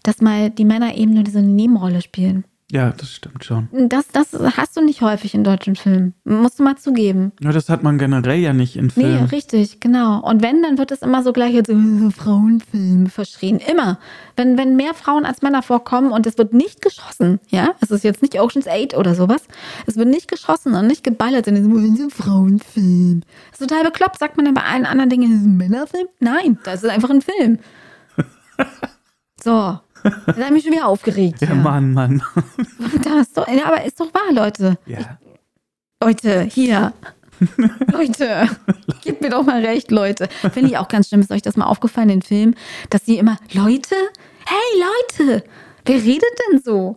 dass 0.02 0.20
mal 0.20 0.50
die 0.50 0.64
Männer 0.64 0.94
eben 0.94 1.14
nur 1.14 1.24
diese 1.24 1.42
Nebenrolle 1.42 2.02
spielen. 2.02 2.44
Ja, 2.72 2.92
das 2.96 3.10
stimmt 3.10 3.44
schon. 3.44 3.68
Das, 3.72 4.06
das 4.12 4.28
hast 4.56 4.76
du 4.76 4.84
nicht 4.84 5.02
häufig 5.02 5.34
in 5.34 5.42
deutschen 5.42 5.74
Filmen. 5.74 6.14
Musst 6.22 6.60
du 6.60 6.62
mal 6.62 6.76
zugeben. 6.76 7.32
Ja, 7.40 7.50
das 7.50 7.68
hat 7.68 7.82
man 7.82 7.98
generell 7.98 8.38
ja 8.38 8.52
nicht 8.52 8.76
in 8.76 8.84
Nee, 8.86 8.92
Filmen. 8.92 9.24
richtig, 9.24 9.80
genau. 9.80 10.20
Und 10.20 10.40
wenn, 10.40 10.62
dann 10.62 10.78
wird 10.78 10.92
es 10.92 11.02
immer 11.02 11.24
so 11.24 11.32
gleich 11.32 11.56
als 11.56 11.68
äh, 11.68 12.10
Frauenfilm 12.16 13.08
verschrien. 13.08 13.58
Immer. 13.58 13.98
Wenn, 14.36 14.56
wenn 14.56 14.76
mehr 14.76 14.94
Frauen 14.94 15.24
als 15.24 15.42
Männer 15.42 15.62
vorkommen 15.62 16.12
und 16.12 16.28
es 16.28 16.38
wird 16.38 16.54
nicht 16.54 16.80
geschossen, 16.80 17.40
ja, 17.48 17.70
es 17.80 17.90
ist 17.90 18.04
jetzt 18.04 18.22
nicht 18.22 18.40
Ocean's 18.40 18.68
8 18.68 18.96
oder 18.96 19.16
sowas, 19.16 19.42
es 19.86 19.96
wird 19.96 20.06
nicht 20.08 20.28
geschossen 20.28 20.74
und 20.74 20.86
nicht 20.86 21.02
geballert 21.02 21.48
in 21.48 21.56
diesem 21.56 22.06
äh, 22.06 22.10
Frauenfilm. 22.10 23.22
Das 23.50 23.60
ist 23.60 23.68
total 23.68 23.82
bekloppt, 23.82 24.20
sagt 24.20 24.36
man 24.36 24.44
dann 24.44 24.54
bei 24.54 24.62
allen 24.62 24.86
anderen 24.86 25.10
Dingen, 25.10 25.28
das 25.32 25.40
ist 25.40 25.46
ein 25.46 25.56
Männerfilm? 25.56 26.06
Nein, 26.20 26.56
das 26.62 26.84
ist 26.84 26.88
einfach 26.90 27.10
ein 27.10 27.22
Film. 27.22 27.58
So. 29.42 29.80
Habe 30.26 30.40
ich 30.40 30.50
mich 30.50 30.62
schon 30.64 30.72
wieder 30.72 30.86
aufgeregt. 30.86 31.40
Ja, 31.40 31.54
Mann, 31.54 31.92
Mann. 31.92 32.22
Das 33.02 33.28
ist 33.28 33.36
doch, 33.36 33.48
ja, 33.48 33.66
aber 33.66 33.84
ist 33.84 34.00
doch 34.00 34.12
wahr, 34.14 34.32
Leute. 34.32 34.78
Ja. 34.86 35.18
Leute, 36.02 36.42
hier. 36.42 36.92
Leute, 37.92 38.48
gebt 39.02 39.22
mir 39.22 39.30
doch 39.30 39.44
mal 39.44 39.64
recht, 39.64 39.90
Leute. 39.90 40.28
Finde 40.52 40.70
ich 40.70 40.78
auch 40.78 40.88
ganz 40.88 41.08
schlimm. 41.08 41.20
Ist 41.20 41.30
euch 41.30 41.42
das 41.42 41.56
mal 41.56 41.66
aufgefallen, 41.66 42.08
den 42.08 42.22
Film, 42.22 42.54
dass 42.90 43.06
sie 43.06 43.18
immer, 43.18 43.38
Leute, 43.52 43.94
hey 44.46 45.28
Leute, 45.28 45.44
wer 45.84 45.96
redet 45.96 46.30
denn 46.50 46.60
so? 46.60 46.96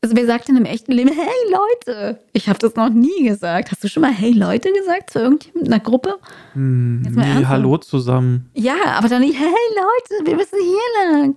Also 0.00 0.14
wer 0.14 0.26
sagt 0.26 0.48
denn 0.48 0.56
im 0.56 0.64
echten 0.64 0.92
Leben, 0.92 1.10
hey 1.10 1.52
Leute? 1.52 2.20
Ich 2.32 2.48
habe 2.48 2.58
das 2.58 2.76
noch 2.76 2.88
nie 2.88 3.24
gesagt. 3.24 3.72
Hast 3.72 3.82
du 3.82 3.88
schon 3.88 4.02
mal 4.02 4.12
hey 4.12 4.30
Leute 4.30 4.72
gesagt 4.72 5.10
zu 5.10 5.18
irgendjemandem, 5.18 5.72
einer 5.72 5.82
Gruppe? 5.82 6.18
Hm, 6.52 7.02
nee, 7.02 7.44
hallo 7.44 7.78
zusammen. 7.78 8.48
Ja, 8.54 8.76
aber 8.96 9.08
dann 9.08 9.22
nicht, 9.22 9.36
hey 9.36 9.48
Leute, 9.48 10.26
wir 10.26 10.36
müssen 10.36 10.58
hier 10.60 11.12
lang. 11.12 11.34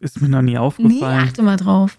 Ist 0.00 0.20
mir 0.20 0.28
noch 0.28 0.42
nie 0.42 0.52
Nee, 0.52 0.58
aufgefallen. 0.58 1.28
achte 1.28 1.42
mal 1.42 1.56
drauf. 1.56 1.98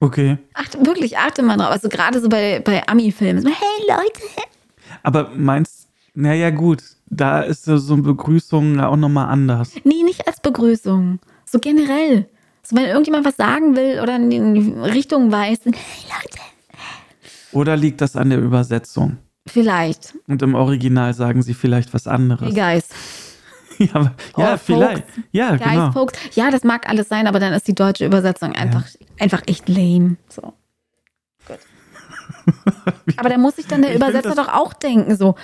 Okay. 0.00 0.36
Achte, 0.54 0.84
wirklich, 0.84 1.16
achte 1.16 1.42
mal 1.42 1.56
drauf. 1.56 1.70
Also 1.70 1.88
gerade 1.88 2.20
so 2.20 2.28
bei, 2.28 2.60
bei 2.60 2.86
Ami-Filmen. 2.86 3.42
So, 3.42 3.48
hey 3.48 3.86
Leute. 3.88 4.20
Aber 5.02 5.30
meinst, 5.34 5.88
naja, 6.14 6.50
gut, 6.50 6.82
da 7.06 7.40
ist 7.40 7.64
so 7.64 7.94
eine 7.94 8.02
Begrüßung 8.02 8.76
ja 8.76 8.88
auch 8.88 8.96
nochmal 8.96 9.28
anders. 9.28 9.72
Nee, 9.84 10.02
nicht 10.02 10.26
als 10.26 10.40
Begrüßung. 10.40 11.18
So 11.46 11.58
generell. 11.58 12.28
So, 12.62 12.76
wenn 12.76 12.84
irgendjemand 12.86 13.24
was 13.24 13.36
sagen 13.36 13.76
will 13.76 14.00
oder 14.02 14.16
in 14.16 14.30
die 14.54 14.72
Richtung 14.80 15.30
weist, 15.32 15.64
dann, 15.66 15.72
hey 15.72 16.04
Leute. 16.10 16.38
Oder 17.52 17.76
liegt 17.76 18.00
das 18.00 18.16
an 18.16 18.28
der 18.30 18.40
Übersetzung? 18.40 19.18
Vielleicht. 19.46 20.14
Und 20.26 20.42
im 20.42 20.54
Original 20.54 21.14
sagen 21.14 21.42
sie 21.42 21.54
vielleicht 21.54 21.94
was 21.94 22.06
anderes. 22.06 22.54
Hey 22.54 22.74
guys. 22.74 22.88
Ja, 23.78 24.14
ja 24.36 24.54
Oh, 24.54 24.56
vielleicht. 24.56 25.04
Ja, 25.32 25.56
genau. 25.56 25.92
folks. 25.92 26.18
Ja, 26.34 26.50
das 26.50 26.64
mag 26.64 26.88
alles 26.88 27.08
sein, 27.08 27.26
aber 27.26 27.40
dann 27.40 27.52
ist 27.52 27.68
die 27.68 27.74
deutsche 27.74 28.06
Übersetzung 28.06 28.52
einfach, 28.52 28.84
einfach 29.18 29.42
echt 29.46 29.68
lame. 29.68 30.16
So. 30.28 30.54
Gut. 31.46 31.58
aber 33.16 33.28
da 33.28 33.38
muss 33.38 33.56
sich 33.56 33.66
dann 33.66 33.82
der 33.82 33.90
Ich 33.90 33.96
Übersetzer 33.96 34.34
doch 34.34 34.48
auch 34.48 34.72
denken, 34.72 35.16
so, 35.16 35.34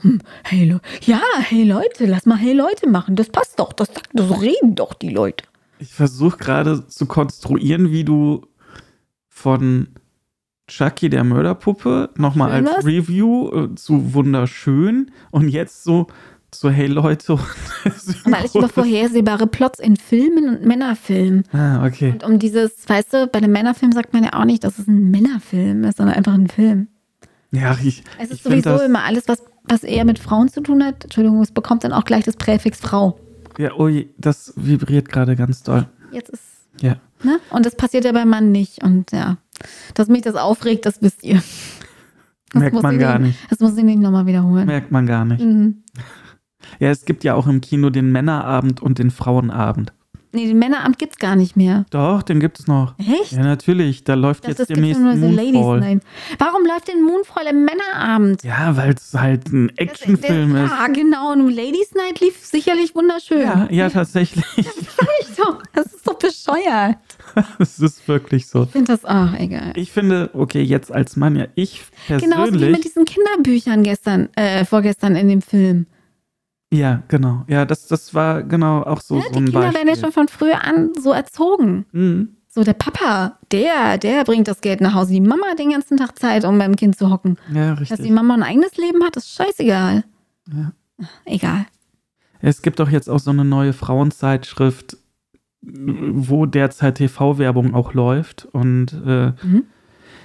hm, 0.00 0.20
hey 0.44 0.68
Leute, 0.68 0.82
ja, 1.02 1.20
hey 1.40 1.64
Leute, 1.64 2.06
lass 2.06 2.26
mal 2.26 2.36
hey 2.38 2.52
Leute 2.52 2.88
machen. 2.88 3.16
Das 3.16 3.28
passt 3.30 3.58
doch, 3.58 3.72
das, 3.72 3.88
sagt- 3.88 4.10
das 4.12 4.40
reden 4.40 4.74
doch 4.74 4.94
die 4.94 5.10
Leute. 5.10 5.44
Ich 5.78 5.92
versuche 5.92 6.38
gerade 6.38 6.86
zu 6.88 7.06
konstruieren, 7.06 7.90
wie 7.90 8.04
du 8.04 8.46
von 9.28 9.88
Chucky 10.68 11.08
der 11.10 11.22
Mörderpuppe 11.24 12.10
nochmal 12.16 12.50
als? 12.50 12.84
Review 12.84 13.50
äh, 13.50 13.74
zu 13.74 14.14
wunderschön 14.14 15.12
und 15.30 15.48
jetzt 15.48 15.84
so 15.84 16.06
zu 16.50 16.70
Hey 16.70 16.86
Leute. 16.86 17.34
Weil 18.24 18.44
ich 18.44 18.54
über 18.54 18.68
vorhersehbare 18.68 19.46
Plots 19.46 19.78
in 19.78 19.96
Filmen 19.96 20.48
und 20.48 20.64
Männerfilmen 20.66 21.44
ah, 21.52 21.84
okay. 21.84 22.12
Und 22.12 22.24
um 22.24 22.38
dieses, 22.38 22.88
weißt 22.88 23.12
du, 23.12 23.26
bei 23.26 23.38
einem 23.38 23.52
Männerfilm 23.52 23.92
sagt 23.92 24.12
man 24.12 24.24
ja 24.24 24.32
auch 24.34 24.44
nicht, 24.44 24.64
dass 24.64 24.78
es 24.78 24.86
ein 24.86 25.10
Männerfilm 25.10 25.84
ist, 25.84 25.98
sondern 25.98 26.16
einfach 26.16 26.34
ein 26.34 26.48
Film. 26.48 26.88
Ja, 27.52 27.76
ich, 27.82 28.02
Es 28.18 28.30
ist 28.30 28.38
ich 28.38 28.42
sowieso 28.42 28.80
immer 28.80 29.04
alles, 29.04 29.28
was, 29.28 29.42
was 29.64 29.82
eher 29.82 30.04
mit 30.04 30.18
Frauen 30.18 30.48
zu 30.48 30.60
tun 30.60 30.84
hat. 30.84 31.04
Entschuldigung, 31.04 31.40
es 31.42 31.52
bekommt 31.52 31.84
dann 31.84 31.92
auch 31.92 32.04
gleich 32.04 32.24
das 32.24 32.36
Präfix 32.36 32.80
Frau. 32.80 33.18
Ja, 33.58 33.70
je, 33.88 34.08
das 34.18 34.52
vibriert 34.56 35.08
gerade 35.08 35.36
ganz 35.36 35.62
doll. 35.62 35.88
Jetzt 36.12 36.30
ist, 36.30 36.42
Ja. 36.80 36.96
ne? 37.22 37.38
Und 37.50 37.64
das 37.66 37.74
passiert 37.76 38.04
ja 38.04 38.12
beim 38.12 38.28
Mann 38.28 38.52
nicht. 38.52 38.82
Und 38.82 39.12
ja, 39.12 39.38
dass 39.94 40.08
mich 40.08 40.22
das 40.22 40.34
aufregt, 40.34 40.86
das 40.86 41.00
wisst 41.02 41.24
ihr. 41.24 41.42
Das 42.52 42.60
Merkt 42.60 42.82
man 42.82 42.98
gar 42.98 43.18
nicht. 43.18 43.38
Das 43.50 43.60
muss 43.60 43.76
ich 43.76 43.84
nicht 43.84 43.98
nochmal 43.98 44.26
wiederholen. 44.26 44.66
Merkt 44.66 44.90
man 44.92 45.06
gar 45.06 45.24
nicht. 45.24 45.42
Mhm. 45.42 45.82
Ja, 46.78 46.90
es 46.90 47.04
gibt 47.04 47.24
ja 47.24 47.34
auch 47.34 47.46
im 47.46 47.60
Kino 47.60 47.90
den 47.90 48.12
Männerabend 48.12 48.82
und 48.82 48.98
den 48.98 49.10
Frauenabend. 49.10 49.92
Nee, 50.32 50.48
den 50.48 50.58
Männeramt 50.58 50.98
gibt's 50.98 51.16
gar 51.18 51.34
nicht 51.34 51.56
mehr. 51.56 51.86
Doch, 51.88 52.22
den 52.22 52.40
gibt 52.40 52.60
es 52.60 52.66
noch. 52.66 52.94
Echt? 52.98 53.32
Ja, 53.32 53.42
natürlich. 53.42 54.04
Da 54.04 54.12
läuft 54.14 54.44
Das, 54.44 54.50
jetzt 54.50 54.58
das 54.58 54.68
demnächst 54.68 55.00
nur 55.00 55.16
so 55.16 55.26
Ladies 55.30 55.52
Moonfall. 55.54 55.80
Night. 55.80 56.02
Warum 56.38 56.66
läuft 56.66 56.88
denn 56.88 57.02
Moonfall 57.02 57.46
im 57.46 57.64
Männerabend? 57.64 58.42
Ja, 58.44 58.76
weil 58.76 58.92
es 58.92 59.14
halt 59.14 59.50
ein 59.50 59.70
Actionfilm 59.78 60.54
ist. 60.56 60.70
Ja, 60.70 60.88
genau. 60.88 61.32
Und 61.32 61.48
Ladies 61.48 61.94
Night 61.94 62.20
lief 62.20 62.36
sicherlich 62.44 62.94
wunderschön. 62.94 63.40
Ja, 63.40 63.66
ja, 63.70 63.88
tatsächlich. 63.88 64.44
Echt 64.58 65.36
so. 65.36 65.56
Das 65.72 65.86
ist 65.86 66.06
doch 66.06 66.18
bescheuert. 66.18 66.96
Es 67.58 67.78
ist 67.80 68.06
wirklich 68.08 68.46
so. 68.46 68.64
Ich 68.64 68.70
finde 68.70 68.92
das 68.92 69.04
auch 69.04 69.32
egal. 69.38 69.72
Ich 69.76 69.90
finde, 69.92 70.30
okay, 70.32 70.62
jetzt 70.62 70.90
als 70.92 71.16
Mann, 71.16 71.36
ja, 71.36 71.46
ich 71.54 71.82
Genauso 72.08 72.28
wie 72.28 72.50
mit 72.50 72.50
persönlich. 72.60 72.80
diesen 72.82 73.04
Kinderbüchern 73.04 73.82
gestern, 73.82 74.28
äh, 74.36 74.64
vorgestern 74.64 75.16
in 75.16 75.28
dem 75.28 75.42
Film. 75.42 75.86
Ja, 76.72 77.02
genau. 77.08 77.44
Ja, 77.48 77.64
das, 77.64 77.86
das 77.86 78.12
war 78.14 78.42
genau 78.42 78.82
auch 78.82 79.00
so, 79.00 79.16
Ja, 79.16 79.22
so 79.22 79.28
die 79.30 79.36
ein 79.38 79.44
Kinder 79.46 79.60
werden 79.62 79.74
ja 79.74 79.84
Beispiel. 79.84 79.96
schon 80.02 80.12
von 80.12 80.28
früher 80.28 80.64
an 80.64 80.90
so 81.00 81.12
erzogen. 81.12 81.86
Mhm. 81.92 82.36
So, 82.48 82.64
der 82.64 82.72
Papa, 82.72 83.38
der, 83.52 83.98
der 83.98 84.24
bringt 84.24 84.48
das 84.48 84.62
Geld 84.62 84.80
nach 84.80 84.94
Hause. 84.94 85.12
Die 85.12 85.20
Mama 85.20 85.46
hat 85.50 85.58
den 85.58 85.70
ganzen 85.72 85.98
Tag 85.98 86.18
Zeit, 86.18 86.44
um 86.46 86.58
beim 86.58 86.74
Kind 86.74 86.96
zu 86.96 87.10
hocken. 87.10 87.36
Ja, 87.52 87.74
Dass 87.74 87.86
die 87.88 87.92
richtig. 87.94 88.10
Mama 88.12 88.34
ein 88.34 88.42
eigenes 88.42 88.76
Leben 88.78 89.04
hat, 89.04 89.16
ist 89.16 89.30
scheißegal. 89.30 90.04
Ja. 90.50 90.72
Egal. 91.26 91.66
Es 92.40 92.62
gibt 92.62 92.80
doch 92.80 92.88
jetzt 92.88 93.10
auch 93.10 93.18
so 93.18 93.30
eine 93.30 93.44
neue 93.44 93.74
Frauenzeitschrift, 93.74 94.96
wo 95.60 96.46
derzeit 96.46 96.96
TV-Werbung 96.96 97.74
auch 97.74 97.92
läuft 97.92 98.46
und 98.52 98.92
äh, 99.06 99.32
Mhm. 99.42 99.64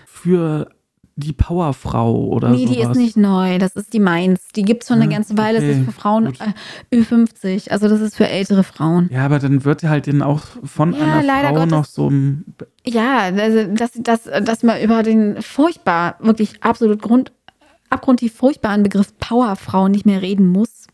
für 0.05 0.69
die 1.15 1.33
Powerfrau 1.33 2.15
oder 2.27 2.49
nee, 2.49 2.65
sowas. 2.65 2.75
die 2.75 2.81
ist 2.81 2.95
nicht 2.97 3.17
neu. 3.17 3.57
Das 3.59 3.73
ist 3.75 3.93
die 3.93 3.99
Mainz. 3.99 4.47
Die 4.55 4.63
gibt 4.63 4.83
es 4.83 4.87
schon 4.87 4.97
eine 5.01 5.11
Ja, 5.11 5.17
ganze 5.17 5.37
Weile. 5.37 5.59
Das 5.59 5.63
okay, 5.69 5.79
ist 5.79 5.85
für 5.85 5.91
Frauen 5.91 6.27
äh, 6.27 6.95
Ü50. 6.95 7.69
Also 7.69 7.87
das 7.89 8.01
ist 8.01 8.15
für 8.15 8.27
ältere 8.27 8.63
Frauen. 8.63 9.09
Ja, 9.11 9.25
aber 9.25 9.39
dann 9.39 9.63
wird 9.65 9.83
halt 9.83 10.07
dann 10.07 10.21
auch 10.21 10.41
von 10.63 10.93
Ja, 10.93 10.99
einer 11.03 11.23
leider 11.23 11.49
Frau 11.49 11.55
Gottes. 11.55 11.71
noch 11.71 11.85
so 11.85 12.09
ein. 12.09 12.45
Ja, 12.85 13.19
also 13.37 13.65
dass, 13.73 13.91
dass, 13.95 14.23
dass 14.23 14.63
man 14.63 14.81
über 14.81 15.03
den 15.03 15.41
furchtbar, 15.41 16.15
wirklich 16.21 16.63
absolut 16.63 17.01
Grund, 17.01 17.31
abgrundtief 17.89 18.33
furchtbaren 18.33 18.83
Begriff 18.83 19.17
Powerfrau 19.19 19.87
nicht 19.89 20.05
mehr 20.05 20.21
reden 20.21 20.47
muss. 20.47 20.87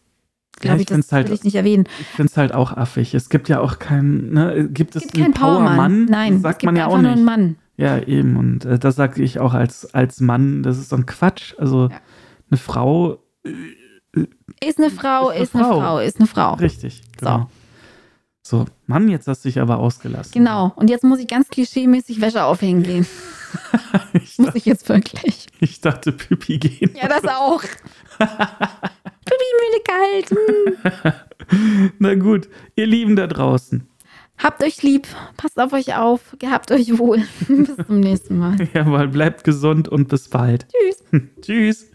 Ja, 0.63 0.71
Glaube 0.73 0.82
ich 0.82 0.89
ich, 0.89 0.97
das 0.97 1.12
halt- 1.12 1.27
will 1.27 1.36
ich 1.36 1.43
nicht 1.43 1.56
erwähnen. 1.56 1.84
Ich 1.99 2.08
finde 2.08 2.32
es 2.32 2.38
halt 2.38 2.51
auch 2.53 2.71
affig. 2.75 3.13
Es 3.13 3.30
gibt 3.30 3.47
ja 3.47 3.60
auch 3.60 3.77
keinen. 3.77 4.34
Ne, 4.34 4.67
gibt 4.71 4.95
es, 4.95 5.06
Es 5.06 5.12
gibt 5.12 5.23
keinen 5.23 5.25
einen 5.25 5.34
Powermann. 5.36 5.75
Powermann? 5.75 6.06
Nein, 6.06 6.41
sagt 6.41 6.56
es 6.56 6.58
gibt 6.60 6.67
man 6.69 6.75
ja 6.77 6.86
einfach 6.86 6.97
auch 6.97 7.01
nur 7.01 7.12
nicht. 7.12 7.17
einen 7.17 7.25
Mann. 7.25 7.56
Ja, 7.78 8.00
eben. 8.00 8.36
Und 8.38 8.66
äh, 8.66 8.80
das 8.80 8.96
sage 8.96 9.22
ich 9.22 9.40
auch 9.40 9.54
als, 9.54 9.94
als 9.94 10.20
Mann. 10.20 10.63
Das 10.63 10.78
ist 10.78 10.90
so 10.90 10.96
ein 10.96 11.06
Quatsch. 11.06 11.54
Also 11.58 11.90
Ja. 11.90 12.00
eine 12.50 12.58
Frau. 12.58 13.20
Ist 14.63 14.80
eine 14.80 14.90
Frau, 14.90 15.30
Ist 15.30 15.42
ist 15.42 15.56
eine 15.56 15.63
eine 15.66 15.74
Frau. 15.74 15.80
Frau, 15.82 16.00
ist 16.00 16.18
eine 16.20 16.28
Frau. 16.28 16.54
Richtig. 16.56 17.02
Genau. 17.18 17.50
So. 18.42 18.66
Mann, 18.88 19.10
jetzt 19.10 19.28
hast 19.28 19.44
du 19.46 19.50
dich 19.50 19.60
aber 19.60 19.78
ausgelassen. 19.78 20.32
Genau. 20.34 20.72
Und 20.76 20.90
jetzt 20.90 21.04
muss 21.04 21.20
ich 21.20 21.28
ganz 21.28 21.50
klischeemäßig 21.50 22.20
Wäsche 22.22 22.44
aufhängen 22.44 22.84
gehen. 22.84 23.06
Ich, 24.13 24.38
Muss 24.38 24.56
ich 24.56 24.66
jetzt 24.66 24.90
wirklich. 24.90 25.48
ich 25.62 25.80
dachte, 25.80 26.12
Pipi 26.12 26.58
gehen. 26.58 26.92
Ja, 27.02 27.08
das 27.08 27.24
auch. 27.24 27.62
Pipi, 28.20 29.48
müde 29.62 29.84
kalt. 29.86 30.30
Hm. 31.50 31.94
Na 32.00 32.16
gut, 32.16 32.50
ihr 32.76 32.86
Lieben 32.88 33.16
da 33.16 33.26
draußen. 33.28 33.88
Habt 34.38 34.63
euch 34.63 34.84
lieb, 34.84 35.08
passt 35.36 35.60
auf 35.60 35.73
euch 35.73 35.95
auf, 35.95 36.36
gehabt 36.38 36.71
euch 36.71 36.97
wohl. 37.00 37.23
Bis 37.47 37.76
zum 37.88 38.00
nächsten 38.00 38.38
Mal. 38.38 38.56
Jawohl, 38.73 39.08
bleibt 39.08 39.43
gesund 39.43 39.88
und 39.88 40.10
bis 40.10 40.30
bald. 40.30 40.67
Tschüss. 40.69 41.04
Tschüss. 41.41 41.91